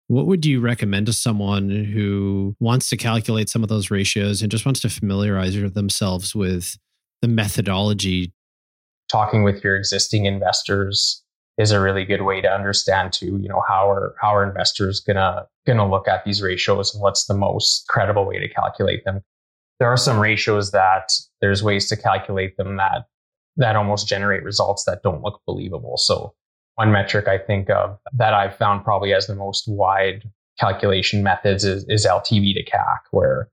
What 0.08 0.28
would 0.28 0.46
you 0.46 0.62
recommend 0.62 1.08
to 1.08 1.14
someone 1.14 1.72
who 1.72 2.56
wants 2.60 2.88
to 2.90 2.98
calculate 2.98 3.50
some 3.50 3.64
of 3.64 3.70
those 3.70 3.90
ratios 3.90 4.44
and 4.44 4.52
just 4.52 4.64
wants 4.64 4.80
to 4.82 4.90
familiarize 4.90 5.60
themselves 5.74 6.36
with 6.36 6.78
the 7.24 7.28
methodology? 7.28 8.32
Talking 9.12 9.42
with 9.42 9.64
your 9.64 9.76
existing 9.76 10.26
investors 10.26 11.24
is 11.58 11.72
a 11.72 11.82
really 11.82 12.06
good 12.06 12.22
way 12.22 12.42
to 12.42 12.48
understand 12.48 13.12
too, 13.14 13.40
you 13.42 13.50
know, 13.50 13.64
how 13.68 13.90
are 13.90 14.14
how 14.22 14.36
are 14.36 14.48
investors 14.48 15.00
gonna 15.00 15.48
gonna 15.66 15.90
look 15.90 16.08
at 16.08 16.24
these 16.26 16.44
ratios 16.44 16.94
and 16.94 17.02
what's 17.02 17.26
the 17.26 17.34
most 17.34 17.88
credible 17.88 18.28
way 18.28 18.38
to 18.38 18.48
calculate 18.48 19.04
them. 19.04 19.24
There 19.80 19.88
are 19.88 19.98
some 19.98 20.20
ratios 20.20 20.72
that 20.72 21.12
there's 21.42 21.64
ways 21.64 21.90
to 21.90 21.98
calculate 21.98 22.58
them 22.58 22.78
that 22.78 23.06
that 23.58 23.76
almost 23.76 24.08
generate 24.08 24.44
results 24.44 24.84
that 24.86 25.04
don't 25.04 25.22
look 25.22 25.42
believable. 25.46 25.96
So 25.98 26.34
one 26.76 26.92
metric 26.92 27.28
I 27.28 27.38
think 27.38 27.70
of 27.70 27.98
that 28.14 28.34
I've 28.34 28.56
found 28.56 28.84
probably 28.84 29.14
as 29.14 29.28
the 29.28 29.36
most 29.36 29.66
wide 29.68 30.24
calculation 30.60 31.24
methods 31.24 31.64
is, 31.64 31.86
is 31.88 32.06
LTV 32.06 32.54
to 32.56 32.64
CAC, 32.64 32.98
where 33.12 33.50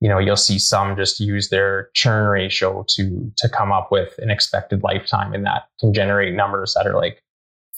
you 0.00 0.08
know 0.08 0.18
you'll 0.18 0.36
see 0.36 0.58
some 0.58 0.96
just 0.96 1.20
use 1.20 1.50
their 1.50 1.90
churn 1.94 2.26
ratio 2.28 2.84
to 2.96 3.30
to 3.36 3.48
come 3.48 3.72
up 3.72 3.88
with 3.90 4.14
an 4.18 4.30
expected 4.30 4.82
lifetime, 4.82 5.32
and 5.34 5.44
that 5.44 5.62
can 5.80 5.92
generate 5.92 6.34
numbers 6.34 6.74
that 6.74 6.86
are 6.86 6.96
like 6.96 7.22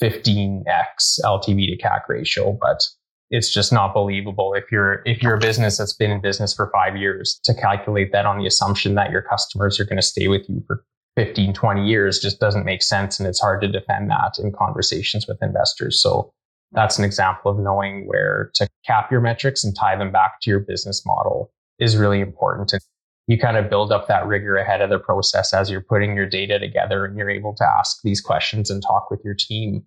15x 0.01 1.21
LTV 1.25 1.77
to 1.77 1.83
CAC 1.83 2.09
ratio. 2.09 2.57
But 2.61 2.83
it's 3.31 3.53
just 3.53 3.73
not 3.73 3.95
believable 3.95 4.55
if 4.55 4.65
you're 4.71 5.03
if 5.07 5.23
you're 5.23 5.35
a 5.35 5.41
business 5.41 5.79
that's 5.79 5.95
been 5.95 6.11
in 6.11 6.21
business 6.21 6.55
for 6.55 6.71
five 6.73 6.97
years 6.97 7.41
to 7.45 7.55
calculate 7.55 8.13
that 8.13 8.27
on 8.27 8.39
the 8.39 8.47
assumption 8.47 8.95
that 8.95 9.11
your 9.11 9.23
customers 9.23 9.81
are 9.81 9.85
going 9.85 9.97
to 9.97 10.03
stay 10.03 10.29
with 10.29 10.49
you 10.49 10.63
for 10.67 10.85
15 11.17 11.55
20 11.55 11.87
years 11.87 12.19
just 12.19 12.41
doesn't 12.41 12.65
make 12.65 12.83
sense 12.83 13.19
and 13.19 13.29
it's 13.29 13.41
hard 13.41 13.61
to 13.61 13.69
defend 13.69 14.11
that 14.11 14.35
in 14.39 14.53
conversations 14.53 15.27
with 15.27 15.39
investors. 15.43 16.01
So 16.01 16.33
that's 16.73 16.99
an 16.99 17.05
example 17.05 17.53
of 17.53 17.59
knowing 17.59 18.07
where 18.07 18.51
to 18.55 18.69
cap 18.85 19.11
your 19.11 19.21
metrics 19.21 19.65
and 19.65 19.75
tie 19.77 19.97
them 19.97 20.11
back 20.11 20.41
to 20.43 20.51
your 20.51 20.61
business 20.61 21.07
model 21.07 21.53
is 21.79 21.97
really 21.97 22.21
important. 22.21 22.73
And 22.73 22.83
you 23.27 23.39
kind 23.39 23.57
of 23.57 23.71
build 23.71 23.93
up 23.93 24.09
that 24.09 24.27
rigor 24.27 24.57
ahead 24.57 24.81
of 24.81 24.91
the 24.91 24.99
process 24.99 25.55
as 25.55 25.71
you're 25.71 25.81
putting 25.81 26.15
your 26.15 26.29
data 26.29 26.59
together 26.59 27.05
and 27.05 27.17
you're 27.17 27.31
able 27.31 27.55
to 27.55 27.65
ask 27.65 27.99
these 28.03 28.21
questions 28.21 28.71
and 28.71 28.83
talk 28.83 29.11
with 29.11 29.21
your 29.25 29.35
team. 29.35 29.85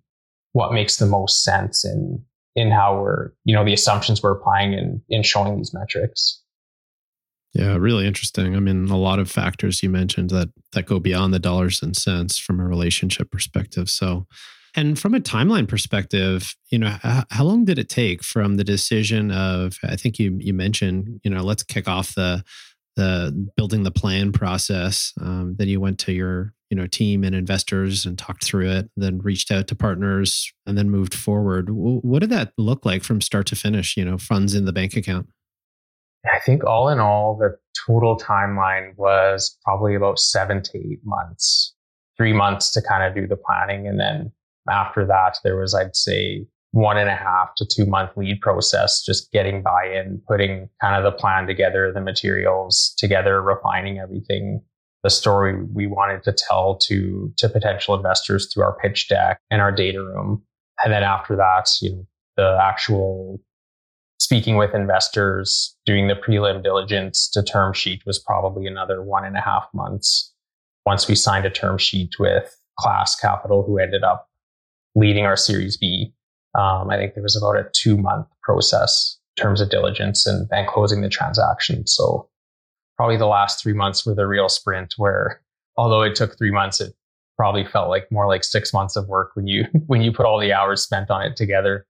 What 0.52 0.72
makes 0.72 0.96
the 0.96 1.06
most 1.06 1.44
sense 1.44 1.84
in 1.84 2.24
in 2.58 2.70
how 2.70 3.00
we're, 3.00 3.30
you 3.44 3.54
know, 3.54 3.64
the 3.64 3.72
assumptions 3.72 4.22
we're 4.22 4.32
applying 4.32 4.72
in 4.72 5.00
in 5.08 5.22
showing 5.22 5.56
these 5.56 5.72
metrics. 5.72 6.42
Yeah, 7.54 7.76
really 7.76 8.06
interesting. 8.06 8.56
I 8.56 8.60
mean, 8.60 8.88
a 8.88 8.98
lot 8.98 9.18
of 9.18 9.30
factors 9.30 9.82
you 9.82 9.90
mentioned 9.90 10.30
that 10.30 10.50
that 10.72 10.86
go 10.86 10.98
beyond 10.98 11.32
the 11.32 11.38
dollars 11.38 11.82
and 11.82 11.96
cents 11.96 12.38
from 12.38 12.60
a 12.60 12.66
relationship 12.66 13.30
perspective. 13.30 13.88
So, 13.88 14.26
and 14.74 14.98
from 14.98 15.14
a 15.14 15.20
timeline 15.20 15.66
perspective, 15.66 16.54
you 16.70 16.78
know, 16.78 16.98
how, 17.02 17.24
how 17.30 17.44
long 17.44 17.64
did 17.64 17.78
it 17.78 17.88
take 17.88 18.22
from 18.22 18.56
the 18.56 18.64
decision 18.64 19.30
of? 19.30 19.78
I 19.82 19.96
think 19.96 20.18
you 20.18 20.36
you 20.40 20.52
mentioned, 20.52 21.20
you 21.24 21.30
know, 21.30 21.42
let's 21.42 21.62
kick 21.62 21.88
off 21.88 22.14
the 22.14 22.44
the 22.96 23.48
building 23.56 23.84
the 23.84 23.90
plan 23.92 24.32
process. 24.32 25.12
Um, 25.20 25.54
then 25.56 25.68
you 25.68 25.80
went 25.80 25.98
to 26.00 26.12
your 26.12 26.52
you 26.70 26.76
know 26.76 26.86
team 26.86 27.24
and 27.24 27.34
investors 27.34 28.04
and 28.04 28.18
talked 28.18 28.44
through 28.44 28.68
it 28.68 28.90
then 28.96 29.18
reached 29.18 29.50
out 29.50 29.66
to 29.68 29.74
partners 29.74 30.52
and 30.66 30.76
then 30.76 30.90
moved 30.90 31.14
forward. 31.14 31.68
What 31.70 32.20
did 32.20 32.30
that 32.30 32.52
look 32.58 32.84
like 32.84 33.02
from 33.02 33.20
start 33.20 33.46
to 33.48 33.56
finish 33.56 33.96
you 33.96 34.04
know 34.04 34.18
funds 34.18 34.54
in 34.54 34.64
the 34.64 34.72
bank 34.72 34.96
account? 34.96 35.28
I 36.32 36.40
think 36.40 36.64
all 36.64 36.88
in 36.88 36.98
all 36.98 37.36
the 37.36 37.56
total 37.86 38.18
timeline 38.18 38.96
was 38.96 39.56
probably 39.64 39.94
about 39.94 40.18
seven 40.18 40.62
to 40.62 40.78
eight 40.78 41.00
months 41.04 41.74
three 42.16 42.32
months 42.32 42.72
to 42.72 42.82
kind 42.82 43.04
of 43.04 43.14
do 43.14 43.28
the 43.28 43.36
planning. 43.36 43.86
And 43.86 44.00
then 44.00 44.32
after 44.68 45.06
that 45.06 45.38
there 45.44 45.56
was 45.56 45.74
i'd 45.74 45.96
say 45.96 46.46
one 46.72 46.98
and 46.98 47.08
a 47.08 47.14
half 47.14 47.54
to 47.56 47.66
two 47.66 47.86
month 47.86 48.10
lead 48.16 48.40
process 48.40 49.02
just 49.02 49.32
getting 49.32 49.62
buy-in 49.62 50.20
putting 50.28 50.68
kind 50.80 50.94
of 50.94 51.04
the 51.04 51.16
plan 51.16 51.46
together 51.46 51.90
the 51.92 52.00
materials 52.00 52.94
together 52.98 53.40
refining 53.40 53.98
everything 53.98 54.62
the 55.02 55.10
story 55.10 55.62
we 55.72 55.86
wanted 55.86 56.22
to 56.24 56.32
tell 56.32 56.76
to 56.76 57.32
to 57.36 57.48
potential 57.48 57.94
investors 57.94 58.52
through 58.52 58.64
our 58.64 58.76
pitch 58.82 59.08
deck 59.08 59.40
and 59.50 59.60
our 59.60 59.72
data 59.72 60.02
room. 60.02 60.42
And 60.84 60.92
then 60.92 61.02
after 61.02 61.36
that, 61.36 61.68
you 61.80 61.90
know, 61.90 62.06
the 62.36 62.58
actual 62.62 63.40
speaking 64.20 64.56
with 64.56 64.74
investors, 64.74 65.76
doing 65.86 66.08
the 66.08 66.14
prelim 66.14 66.62
diligence 66.62 67.28
to 67.30 67.42
term 67.42 67.72
sheet 67.72 68.02
was 68.04 68.18
probably 68.18 68.66
another 68.66 69.02
one 69.02 69.24
and 69.24 69.36
a 69.36 69.40
half 69.40 69.66
months. 69.72 70.34
Once 70.84 71.08
we 71.08 71.14
signed 71.14 71.46
a 71.46 71.50
term 71.50 71.78
sheet 71.78 72.10
with 72.18 72.56
Klass 72.78 73.18
Capital, 73.20 73.62
who 73.62 73.78
ended 73.78 74.02
up 74.02 74.28
leading 74.94 75.24
our 75.24 75.36
Series 75.36 75.76
B, 75.76 76.12
um, 76.58 76.90
I 76.90 76.96
think 76.96 77.14
there 77.14 77.22
was 77.22 77.36
about 77.36 77.56
a 77.56 77.68
two 77.72 77.96
month 77.96 78.26
process 78.42 79.18
in 79.36 79.42
terms 79.42 79.60
of 79.60 79.70
diligence 79.70 80.26
and, 80.26 80.48
and 80.50 80.66
closing 80.66 81.02
the 81.02 81.08
transaction. 81.08 81.86
So 81.86 82.28
probably 82.98 83.16
the 83.16 83.26
last 83.26 83.62
three 83.62 83.72
months 83.72 84.04
were 84.04 84.14
the 84.14 84.26
real 84.26 84.48
sprint 84.48 84.94
where 84.98 85.40
although 85.76 86.02
it 86.02 86.16
took 86.16 86.36
three 86.36 86.50
months, 86.50 86.80
it 86.80 86.92
probably 87.36 87.64
felt 87.64 87.88
like 87.88 88.10
more 88.10 88.26
like 88.26 88.42
six 88.42 88.72
months 88.72 88.96
of 88.96 89.08
work 89.08 89.30
when 89.34 89.46
you 89.46 89.64
when 89.86 90.02
you 90.02 90.12
put 90.12 90.26
all 90.26 90.38
the 90.38 90.52
hours 90.52 90.82
spent 90.82 91.10
on 91.10 91.22
it 91.22 91.36
together. 91.36 91.86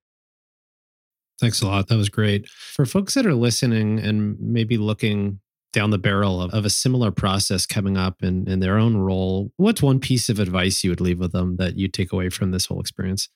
Thanks 1.41 1.63
a 1.63 1.67
lot. 1.67 1.89
That 1.89 1.97
was 1.97 2.09
great. 2.09 2.49
For 2.49 2.85
folks 2.85 3.15
that 3.15 3.25
are 3.25 3.35
listening 3.35 3.99
and 4.01 4.37
maybe 4.41 4.77
looking 4.77 5.41
down 5.73 5.91
the 5.91 5.99
barrel 5.99 6.43
of, 6.43 6.53
of 6.53 6.65
a 6.65 6.71
similar 6.71 7.13
process 7.13 7.65
coming 7.65 7.97
up 7.97 8.23
in, 8.23 8.49
in 8.49 8.59
their 8.59 8.77
own 8.77 8.97
role, 8.97 9.53
what's 9.57 9.81
one 9.81 10.01
piece 10.01 10.29
of 10.29 10.41
advice 10.41 10.83
you 10.83 10.91
would 10.91 11.01
leave 11.01 11.21
with 11.21 11.31
them 11.31 11.57
that 11.57 11.77
you 11.77 11.87
take 11.87 12.13
away 12.13 12.29
from 12.29 12.51
this 12.51 12.67
whole 12.67 12.81
experience? 12.81 13.29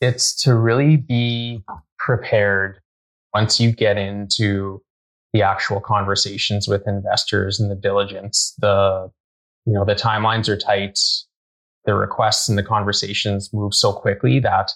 It's 0.00 0.34
to 0.44 0.54
really 0.54 0.96
be 0.96 1.62
prepared 1.98 2.80
once 3.34 3.60
you 3.60 3.70
get 3.70 3.98
into 3.98 4.82
the 5.34 5.42
actual 5.42 5.80
conversations 5.80 6.66
with 6.66 6.86
investors 6.86 7.60
and 7.60 7.70
the 7.70 7.74
diligence. 7.74 8.54
The 8.58 9.10
you 9.66 9.74
know 9.74 9.84
the 9.84 9.94
timelines 9.94 10.48
are 10.48 10.56
tight. 10.56 10.98
The 11.84 11.94
requests 11.94 12.48
and 12.48 12.56
the 12.56 12.62
conversations 12.62 13.50
move 13.52 13.74
so 13.74 13.92
quickly 13.92 14.40
that 14.40 14.70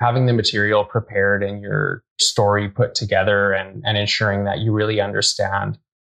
having 0.00 0.26
the 0.26 0.34
material 0.34 0.84
prepared 0.84 1.42
and 1.42 1.62
your 1.62 2.02
story 2.20 2.68
put 2.68 2.94
together 2.94 3.52
and, 3.52 3.82
and 3.86 3.96
ensuring 3.96 4.44
that 4.44 4.58
you 4.58 4.72
really 4.72 5.00
understand 5.00 5.78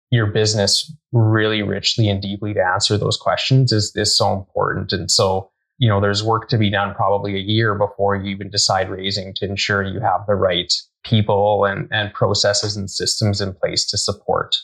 your 0.10 0.28
business 0.28 0.92
really 1.12 1.62
richly 1.62 2.08
and 2.08 2.22
deeply 2.22 2.54
to 2.54 2.64
answer 2.64 2.98
those 2.98 3.18
questions 3.18 3.72
is, 3.72 3.92
is 3.96 4.16
so 4.18 4.34
important. 4.34 4.94
And 4.94 5.12
so, 5.12 5.52
you 5.78 5.90
know, 5.90 6.00
there's 6.00 6.24
work 6.24 6.50
to 6.50 6.58
be 6.58 6.70
done 6.70 6.94
probably 6.94 7.36
a 7.36 7.40
year 7.40 7.76
before 7.76 8.16
you 8.16 8.30
even 8.30 8.50
decide 8.50 8.90
raising 8.90 9.34
to 9.36 9.46
ensure 9.46 9.84
you 9.84 10.00
have 10.00 10.26
the 10.28 10.36
right 10.36 10.72
people 11.04 11.66
and, 11.66 11.88
and 11.92 12.14
processes 12.14 12.78
and 12.78 12.90
systems 12.90 13.42
in 13.42 13.54
place 13.54 13.86
to 13.86 13.98
support 13.98 14.56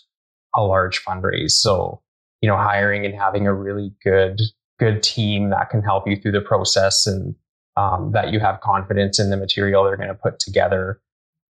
a 0.55 0.63
large 0.63 1.03
fundraise. 1.03 1.51
So, 1.51 2.01
you 2.41 2.49
know, 2.49 2.57
hiring 2.57 3.05
and 3.05 3.15
having 3.15 3.47
a 3.47 3.53
really 3.53 3.91
good, 4.03 4.39
good 4.79 5.03
team 5.03 5.49
that 5.49 5.69
can 5.69 5.81
help 5.81 6.07
you 6.07 6.15
through 6.15 6.31
the 6.31 6.41
process 6.41 7.05
and 7.05 7.35
um, 7.75 8.11
that 8.13 8.31
you 8.31 8.39
have 8.39 8.61
confidence 8.61 9.19
in 9.19 9.29
the 9.29 9.37
material 9.37 9.83
they're 9.83 9.97
going 9.97 10.09
to 10.09 10.15
put 10.15 10.39
together, 10.39 11.01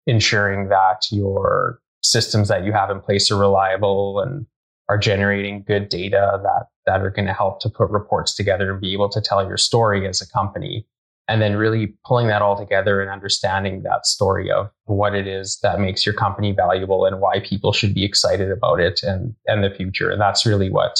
ensuring 0.06 0.68
that 0.68 1.06
your 1.10 1.80
systems 2.02 2.48
that 2.48 2.64
you 2.64 2.72
have 2.72 2.90
in 2.90 3.00
place 3.00 3.30
are 3.30 3.38
reliable 3.38 4.20
and 4.20 4.46
are 4.88 4.98
generating 4.98 5.62
good 5.66 5.88
data 5.88 6.40
that 6.42 6.66
that 6.86 7.00
are 7.00 7.10
going 7.10 7.26
to 7.26 7.32
help 7.32 7.60
to 7.60 7.70
put 7.70 7.90
reports 7.90 8.34
together 8.34 8.70
and 8.70 8.80
be 8.80 8.92
able 8.92 9.08
to 9.08 9.20
tell 9.20 9.46
your 9.46 9.56
story 9.56 10.06
as 10.06 10.20
a 10.20 10.28
company. 10.28 10.86
And 11.26 11.40
then 11.40 11.56
really 11.56 11.94
pulling 12.04 12.26
that 12.26 12.42
all 12.42 12.54
together 12.54 13.00
and 13.00 13.10
understanding 13.10 13.82
that 13.84 14.04
story 14.04 14.50
of 14.50 14.70
what 14.84 15.14
it 15.14 15.26
is 15.26 15.58
that 15.62 15.80
makes 15.80 16.04
your 16.04 16.14
company 16.14 16.52
valuable 16.52 17.06
and 17.06 17.18
why 17.18 17.40
people 17.40 17.72
should 17.72 17.94
be 17.94 18.04
excited 18.04 18.50
about 18.50 18.78
it 18.78 19.02
and 19.02 19.34
and 19.46 19.64
the 19.64 19.70
future. 19.70 20.10
And 20.10 20.20
that's 20.20 20.44
really 20.44 20.70
what 20.70 20.98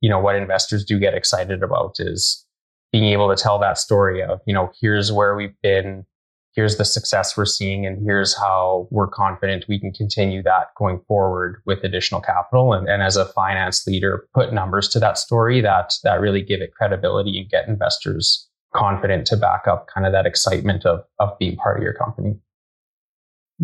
you 0.00 0.08
know 0.08 0.20
what 0.20 0.36
investors 0.36 0.84
do 0.84 1.00
get 1.00 1.14
excited 1.14 1.62
about 1.62 1.96
is 1.98 2.46
being 2.92 3.04
able 3.06 3.34
to 3.34 3.42
tell 3.42 3.58
that 3.58 3.78
story 3.78 4.22
of 4.22 4.40
you 4.46 4.54
know 4.54 4.70
here's 4.80 5.10
where 5.10 5.34
we've 5.34 5.60
been 5.60 6.06
here's 6.54 6.76
the 6.76 6.84
success 6.84 7.36
we're 7.36 7.44
seeing 7.44 7.84
and 7.84 8.04
here's 8.04 8.36
how 8.36 8.86
we're 8.90 9.08
confident 9.08 9.64
we 9.68 9.78
can 9.78 9.92
continue 9.92 10.42
that 10.42 10.68
going 10.76 11.00
forward 11.06 11.60
with 11.66 11.82
additional 11.84 12.20
capital 12.20 12.72
and, 12.72 12.88
and 12.88 13.02
as 13.02 13.16
a 13.16 13.26
finance 13.26 13.86
leader 13.86 14.26
put 14.34 14.52
numbers 14.52 14.88
to 14.88 15.00
that 15.00 15.18
story 15.18 15.60
that 15.60 15.92
that 16.04 16.20
really 16.20 16.42
give 16.42 16.60
it 16.60 16.72
credibility 16.72 17.38
and 17.38 17.50
get 17.50 17.68
investors 17.68 18.48
confident 18.74 19.26
to 19.26 19.36
back 19.36 19.66
up 19.66 19.86
kind 19.92 20.06
of 20.06 20.12
that 20.12 20.26
excitement 20.26 20.84
of 20.84 21.04
of 21.18 21.36
being 21.38 21.56
part 21.56 21.78
of 21.78 21.82
your 21.82 21.94
company. 21.94 22.34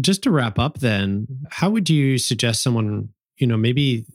Just 0.00 0.22
to 0.22 0.31
wrap 0.31 0.59
up 0.59 0.79
then, 0.79 1.26
how 1.50 1.68
would 1.68 1.90
you 1.90 2.16
suggest 2.16 2.62
someone, 2.62 3.09
you 3.38 3.46
know, 3.46 3.57
maybe 3.57 4.07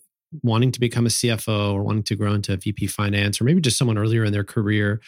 wanting 0.42 0.72
to 0.72 0.80
become 0.80 1.06
a 1.06 1.10
CFO 1.10 1.74
or 1.74 1.84
wanting 1.84 2.04
to 2.04 2.16
grow 2.16 2.34
into 2.34 2.56
VP 2.58 2.88
finance 2.88 3.40
or 3.40 3.44
maybe 3.44 3.62
just 3.62 3.78
someone 3.78 3.98
earlier 3.98 4.24
in 4.24 4.32
their 4.32 4.44
career, 4.44 5.02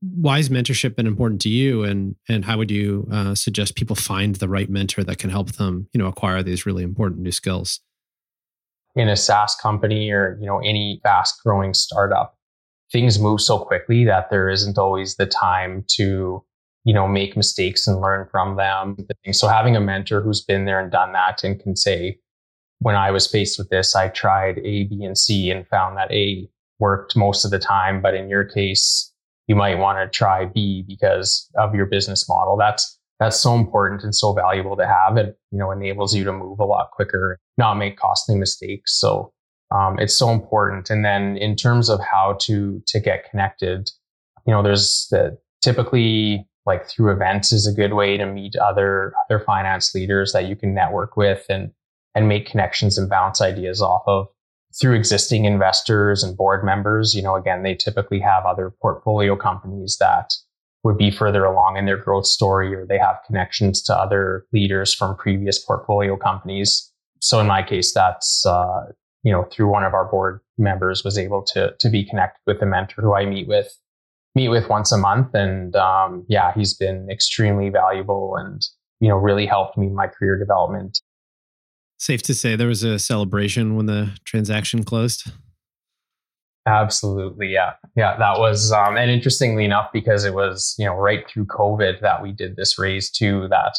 why 0.00 0.38
has 0.38 0.48
mentorship 0.48 0.96
been 0.96 1.06
important 1.06 1.40
to 1.42 1.48
you 1.48 1.84
and 1.84 2.16
and 2.28 2.44
how 2.44 2.58
would 2.58 2.70
you 2.70 3.06
uh, 3.12 3.34
suggest 3.34 3.76
people 3.76 3.96
find 3.96 4.36
the 4.36 4.48
right 4.48 4.70
mentor 4.70 5.04
that 5.04 5.18
can 5.18 5.30
help 5.30 5.52
them, 5.52 5.88
you 5.92 5.98
know, 5.98 6.06
acquire 6.06 6.42
these 6.42 6.66
really 6.66 6.82
important 6.82 7.20
new 7.20 7.32
skills? 7.32 7.80
In 8.94 9.08
a 9.08 9.16
SaaS 9.16 9.54
company 9.54 10.10
or, 10.10 10.36
you 10.40 10.46
know, 10.46 10.58
any 10.58 11.00
fast 11.02 11.42
growing 11.42 11.72
startup, 11.72 12.36
things 12.92 13.18
move 13.18 13.40
so 13.40 13.58
quickly 13.58 14.04
that 14.04 14.30
there 14.30 14.48
isn't 14.50 14.78
always 14.78 15.16
the 15.16 15.26
time 15.26 15.84
to 15.96 16.44
you 16.84 16.92
know 16.92 17.08
make 17.08 17.36
mistakes 17.36 17.86
and 17.86 18.00
learn 18.00 18.26
from 18.30 18.56
them 18.56 18.96
so 19.30 19.48
having 19.48 19.76
a 19.76 19.80
mentor 19.80 20.20
who's 20.20 20.42
been 20.42 20.64
there 20.64 20.80
and 20.80 20.90
done 20.90 21.12
that 21.12 21.42
and 21.44 21.60
can 21.60 21.76
say 21.76 22.18
when 22.80 22.96
i 22.96 23.10
was 23.10 23.26
faced 23.26 23.58
with 23.58 23.68
this 23.70 23.94
i 23.94 24.08
tried 24.08 24.58
a 24.58 24.84
b 24.84 25.04
and 25.04 25.16
c 25.16 25.50
and 25.50 25.66
found 25.68 25.96
that 25.96 26.10
a 26.10 26.48
worked 26.80 27.16
most 27.16 27.44
of 27.44 27.52
the 27.52 27.58
time 27.58 28.02
but 28.02 28.14
in 28.14 28.28
your 28.28 28.44
case 28.44 29.11
you 29.48 29.54
might 29.54 29.78
want 29.78 29.98
to 29.98 30.08
try 30.16 30.44
b 30.44 30.84
because 30.86 31.50
of 31.56 31.74
your 31.74 31.86
business 31.86 32.28
model. 32.28 32.56
That's 32.56 32.98
that's 33.20 33.38
so 33.38 33.54
important 33.54 34.02
and 34.02 34.14
so 34.14 34.32
valuable 34.32 34.76
to 34.76 34.86
have. 34.86 35.16
It 35.16 35.38
you 35.50 35.58
know 35.58 35.70
enables 35.70 36.14
you 36.14 36.24
to 36.24 36.32
move 36.32 36.60
a 36.60 36.64
lot 36.64 36.90
quicker 36.92 37.38
not 37.58 37.74
make 37.74 37.96
costly 37.96 38.34
mistakes. 38.34 38.98
So 38.98 39.32
um, 39.74 39.98
it's 39.98 40.16
so 40.16 40.30
important. 40.30 40.90
And 40.90 41.04
then 41.04 41.36
in 41.36 41.56
terms 41.56 41.88
of 41.88 42.00
how 42.00 42.36
to 42.42 42.82
to 42.86 43.00
get 43.00 43.28
connected, 43.30 43.90
you 44.46 44.52
know, 44.52 44.62
there's 44.62 45.06
the 45.10 45.38
typically 45.62 46.46
like 46.66 46.88
through 46.88 47.12
events 47.12 47.52
is 47.52 47.66
a 47.66 47.72
good 47.72 47.92
way 47.92 48.16
to 48.16 48.26
meet 48.26 48.56
other 48.56 49.14
other 49.24 49.40
finance 49.40 49.94
leaders 49.94 50.32
that 50.32 50.46
you 50.46 50.56
can 50.56 50.74
network 50.74 51.16
with 51.16 51.44
and 51.48 51.72
and 52.14 52.28
make 52.28 52.46
connections 52.46 52.98
and 52.98 53.08
bounce 53.08 53.40
ideas 53.40 53.80
off 53.80 54.02
of 54.06 54.28
through 54.80 54.94
existing 54.94 55.44
investors 55.44 56.22
and 56.22 56.36
board 56.36 56.64
members. 56.64 57.14
You 57.14 57.22
know, 57.22 57.36
again, 57.36 57.62
they 57.62 57.74
typically 57.74 58.20
have 58.20 58.44
other 58.46 58.72
portfolio 58.80 59.36
companies 59.36 59.96
that 60.00 60.32
would 60.84 60.98
be 60.98 61.10
further 61.10 61.44
along 61.44 61.76
in 61.76 61.86
their 61.86 61.96
growth 61.96 62.26
story 62.26 62.74
or 62.74 62.86
they 62.86 62.98
have 62.98 63.16
connections 63.26 63.82
to 63.82 63.96
other 63.96 64.46
leaders 64.52 64.92
from 64.92 65.16
previous 65.16 65.58
portfolio 65.64 66.16
companies. 66.16 66.90
So 67.20 67.38
in 67.38 67.46
my 67.46 67.62
case, 67.62 67.92
that's, 67.94 68.44
uh, 68.44 68.86
you 69.22 69.30
know, 69.30 69.44
through 69.52 69.68
one 69.68 69.84
of 69.84 69.94
our 69.94 70.10
board 70.10 70.40
members 70.58 71.04
was 71.04 71.16
able 71.16 71.42
to, 71.52 71.74
to 71.78 71.88
be 71.88 72.04
connected 72.04 72.40
with 72.46 72.60
a 72.62 72.66
mentor 72.66 73.02
who 73.02 73.14
I 73.14 73.26
meet 73.26 73.46
with, 73.46 73.72
meet 74.34 74.48
with 74.48 74.68
once 74.68 74.90
a 74.90 74.98
month. 74.98 75.32
And, 75.34 75.76
um, 75.76 76.24
yeah, 76.28 76.52
he's 76.52 76.74
been 76.74 77.08
extremely 77.08 77.68
valuable 77.68 78.34
and, 78.36 78.60
you 78.98 79.08
know, 79.08 79.16
really 79.16 79.46
helped 79.46 79.78
me 79.78 79.86
in 79.86 79.94
my 79.94 80.08
career 80.08 80.36
development. 80.36 81.00
Safe 81.98 82.22
to 82.22 82.34
say 82.34 82.56
there 82.56 82.68
was 82.68 82.82
a 82.82 82.98
celebration 82.98 83.76
when 83.76 83.86
the 83.86 84.10
transaction 84.24 84.82
closed. 84.82 85.30
Absolutely, 86.66 87.48
yeah, 87.48 87.72
yeah. 87.96 88.16
That 88.18 88.38
was, 88.38 88.70
um, 88.70 88.96
and 88.96 89.10
interestingly 89.10 89.64
enough, 89.64 89.90
because 89.92 90.24
it 90.24 90.34
was 90.34 90.74
you 90.78 90.86
know 90.86 90.94
right 90.94 91.28
through 91.28 91.46
COVID 91.46 92.00
that 92.00 92.22
we 92.22 92.32
did 92.32 92.56
this 92.56 92.78
raise 92.78 93.10
too. 93.10 93.48
That 93.48 93.78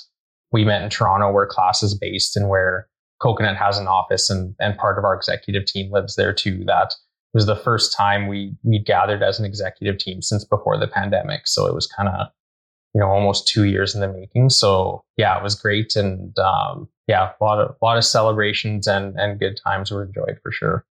we 0.51 0.65
met 0.65 0.81
in 0.81 0.89
Toronto, 0.89 1.31
where 1.31 1.47
Klass 1.47 1.81
is 1.81 1.97
based, 1.97 2.35
and 2.35 2.49
where 2.49 2.87
Coconut 3.21 3.55
has 3.55 3.77
an 3.77 3.87
office, 3.87 4.29
and 4.29 4.53
and 4.59 4.77
part 4.77 4.97
of 4.97 5.05
our 5.05 5.15
executive 5.15 5.65
team 5.65 5.91
lives 5.91 6.15
there 6.15 6.33
too. 6.33 6.63
That 6.65 6.93
was 7.33 7.45
the 7.45 7.55
first 7.55 7.95
time 7.95 8.27
we 8.27 8.53
we 8.63 8.79
gathered 8.79 9.23
as 9.23 9.39
an 9.39 9.45
executive 9.45 9.97
team 9.97 10.21
since 10.21 10.43
before 10.43 10.77
the 10.77 10.87
pandemic. 10.87 11.47
So 11.47 11.65
it 11.65 11.73
was 11.73 11.87
kind 11.87 12.09
of 12.09 12.27
you 12.93 13.01
know 13.01 13.07
almost 13.07 13.47
two 13.47 13.63
years 13.63 13.95
in 13.95 14.01
the 14.01 14.07
making. 14.07 14.49
So 14.49 15.03
yeah, 15.17 15.37
it 15.37 15.43
was 15.43 15.55
great, 15.55 15.95
and 15.95 16.37
um, 16.39 16.87
yeah, 17.07 17.31
a 17.39 17.43
lot 17.43 17.59
of 17.59 17.75
a 17.81 17.85
lot 17.85 17.97
of 17.97 18.05
celebrations 18.05 18.87
and 18.87 19.15
and 19.17 19.39
good 19.39 19.59
times 19.63 19.91
were 19.91 20.03
enjoyed 20.03 20.39
for 20.41 20.51
sure. 20.51 20.85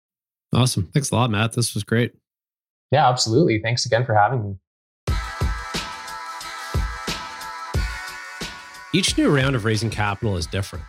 Awesome. 0.53 0.89
Thanks 0.93 1.11
a 1.11 1.15
lot, 1.15 1.29
Matt. 1.29 1.53
This 1.53 1.73
was 1.73 1.83
great. 1.83 2.13
Yeah, 2.91 3.07
absolutely. 3.07 3.61
Thanks 3.61 3.85
again 3.85 4.05
for 4.05 4.13
having 4.13 4.43
me. 4.43 4.55
Each 8.93 9.17
new 9.17 9.33
round 9.33 9.55
of 9.55 9.63
raising 9.63 9.89
capital 9.89 10.35
is 10.35 10.45
different. 10.45 10.83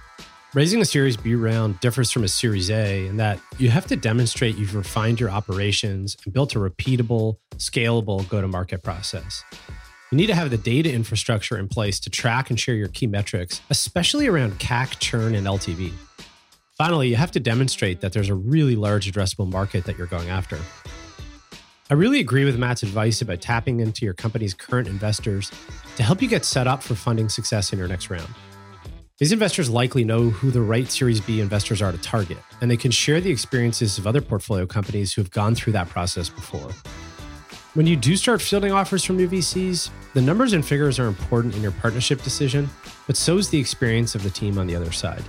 Raising 0.55 0.81
a 0.83 0.85
Series 0.85 1.17
B 1.17 1.37
round 1.37 1.79
differs 1.79 2.11
from 2.11 2.25
a 2.25 2.29
Series 2.29 2.69
A 2.69 3.07
in 3.07 3.17
that 3.19 3.39
you 3.59 3.71
have 3.71 3.87
to 3.87 3.97
demonstrate 3.97 4.57
you've 4.57 4.75
refined 4.75 5.21
your 5.21 5.31
operations 5.31 6.17
and 6.25 6.35
built 6.35 6.57
a 6.57 6.59
repeatable, 6.59 7.37
scalable 7.57 8.29
go 8.29 8.41
to 8.41 8.49
market 8.49 8.83
process. 8.83 9.45
You 10.13 10.19
need 10.19 10.27
to 10.27 10.35
have 10.35 10.51
the 10.51 10.59
data 10.59 10.93
infrastructure 10.93 11.57
in 11.57 11.69
place 11.69 11.99
to 12.01 12.11
track 12.11 12.51
and 12.51 12.61
share 12.61 12.75
your 12.75 12.89
key 12.89 13.07
metrics, 13.07 13.63
especially 13.71 14.27
around 14.27 14.59
CAC, 14.59 14.99
churn, 14.99 15.35
and 15.35 15.47
LTV. 15.47 15.91
Finally, 16.77 17.09
you 17.09 17.17
have 17.17 17.31
to 17.31 17.41
demonstrate 17.41 18.03
that 18.03 18.13
there's 18.13 18.29
a 18.29 18.35
really 18.35 18.77
large 18.77 19.11
addressable 19.11 19.51
market 19.51 19.87
that 19.87 19.97
you're 19.97 20.07
going 20.07 20.29
after. 20.29 20.59
I 21.89 21.95
really 21.95 22.21
agree 22.21 22.45
with 22.45 22.59
Matt's 22.59 22.83
advice 22.83 23.23
about 23.23 23.41
tapping 23.41 23.81
into 23.81 24.05
your 24.05 24.13
company's 24.13 24.53
current 24.53 24.87
investors 24.87 25.51
to 25.97 26.03
help 26.03 26.21
you 26.21 26.29
get 26.29 26.45
set 26.45 26.67
up 26.67 26.83
for 26.83 26.95
funding 26.95 27.31
success 27.31 27.73
in 27.73 27.79
your 27.79 27.89
next 27.89 28.11
round. 28.11 28.29
These 29.17 29.33
investors 29.33 29.71
likely 29.71 30.05
know 30.05 30.29
who 30.29 30.51
the 30.51 30.61
right 30.61 30.91
Series 30.91 31.23
B 31.23 31.41
investors 31.41 31.81
are 31.81 31.91
to 31.91 31.97
target, 31.97 32.37
and 32.61 32.71
they 32.71 32.77
can 32.77 32.91
share 32.91 33.23
the 33.23 33.31
experiences 33.31 33.97
of 33.97 34.07
other 34.07 34.21
portfolio 34.21 34.67
companies 34.67 35.15
who 35.15 35.23
have 35.23 35.31
gone 35.31 35.55
through 35.55 35.73
that 35.73 35.89
process 35.89 36.29
before. 36.29 36.69
When 37.75 37.87
you 37.87 37.97
do 37.97 38.17
start 38.17 38.43
fielding 38.43 38.71
offers 38.71 39.03
from 39.03 39.17
new 39.17 39.27
VCs, 39.27 39.89
the 40.13 40.21
numbers 40.21 40.53
and 40.53 40.63
figures 40.63 40.99
are 40.99 41.07
important 41.07 41.57
in 41.57 41.63
your 41.63 41.73
partnership 41.73 42.23
decision, 42.23 42.69
but 43.07 43.17
so 43.17 43.39
is 43.39 43.49
the 43.49 43.59
experience 43.59 44.15
of 44.15 44.23
the 44.23 44.29
team 44.29 44.59
on 44.59 44.67
the 44.67 44.77
other 44.77 44.93
side. 44.93 45.23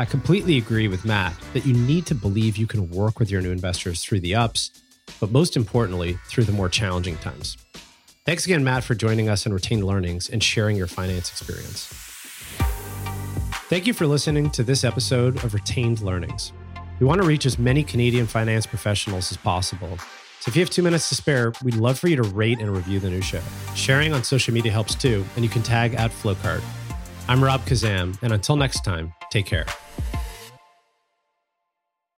I 0.00 0.04
completely 0.04 0.58
agree 0.58 0.88
with 0.88 1.04
Matt 1.04 1.36
that 1.52 1.64
you 1.64 1.72
need 1.72 2.04
to 2.06 2.16
believe 2.16 2.56
you 2.56 2.66
can 2.66 2.90
work 2.90 3.20
with 3.20 3.30
your 3.30 3.40
new 3.42 3.52
investors 3.52 4.02
through 4.02 4.20
the 4.20 4.34
ups, 4.34 4.82
but 5.20 5.30
most 5.30 5.56
importantly, 5.56 6.18
through 6.26 6.42
the 6.42 6.52
more 6.52 6.68
challenging 6.68 7.16
times. 7.18 7.56
Thanks 8.26 8.44
again, 8.44 8.64
Matt, 8.64 8.82
for 8.82 8.96
joining 8.96 9.28
us 9.28 9.46
on 9.46 9.52
Retained 9.52 9.84
Learnings 9.84 10.28
and 10.28 10.42
sharing 10.42 10.76
your 10.76 10.88
finance 10.88 11.30
experience. 11.30 11.86
Thank 13.68 13.86
you 13.86 13.92
for 13.92 14.08
listening 14.08 14.50
to 14.50 14.64
this 14.64 14.82
episode 14.82 15.44
of 15.44 15.54
Retained 15.54 16.00
Learnings. 16.00 16.52
We 16.98 17.06
want 17.06 17.22
to 17.22 17.28
reach 17.28 17.46
as 17.46 17.56
many 17.56 17.84
Canadian 17.84 18.26
finance 18.26 18.66
professionals 18.66 19.30
as 19.30 19.36
possible. 19.36 19.96
So 20.44 20.50
if 20.50 20.56
you 20.56 20.60
have 20.60 20.68
two 20.68 20.82
minutes 20.82 21.08
to 21.08 21.14
spare, 21.14 21.54
we'd 21.62 21.76
love 21.76 21.98
for 21.98 22.08
you 22.08 22.16
to 22.16 22.22
rate 22.22 22.60
and 22.60 22.68
review 22.68 23.00
the 23.00 23.08
new 23.08 23.22
show. 23.22 23.40
Sharing 23.74 24.12
on 24.12 24.22
social 24.22 24.52
media 24.52 24.70
helps 24.70 24.94
too, 24.94 25.24
and 25.36 25.42
you 25.42 25.48
can 25.48 25.62
tag 25.62 25.94
at 25.94 26.10
Flowcard. 26.10 26.62
I'm 27.28 27.42
Rob 27.42 27.62
Khazzam, 27.62 28.18
and 28.20 28.30
until 28.30 28.54
next 28.54 28.84
time, 28.84 29.14
take 29.30 29.46
care. 29.46 29.64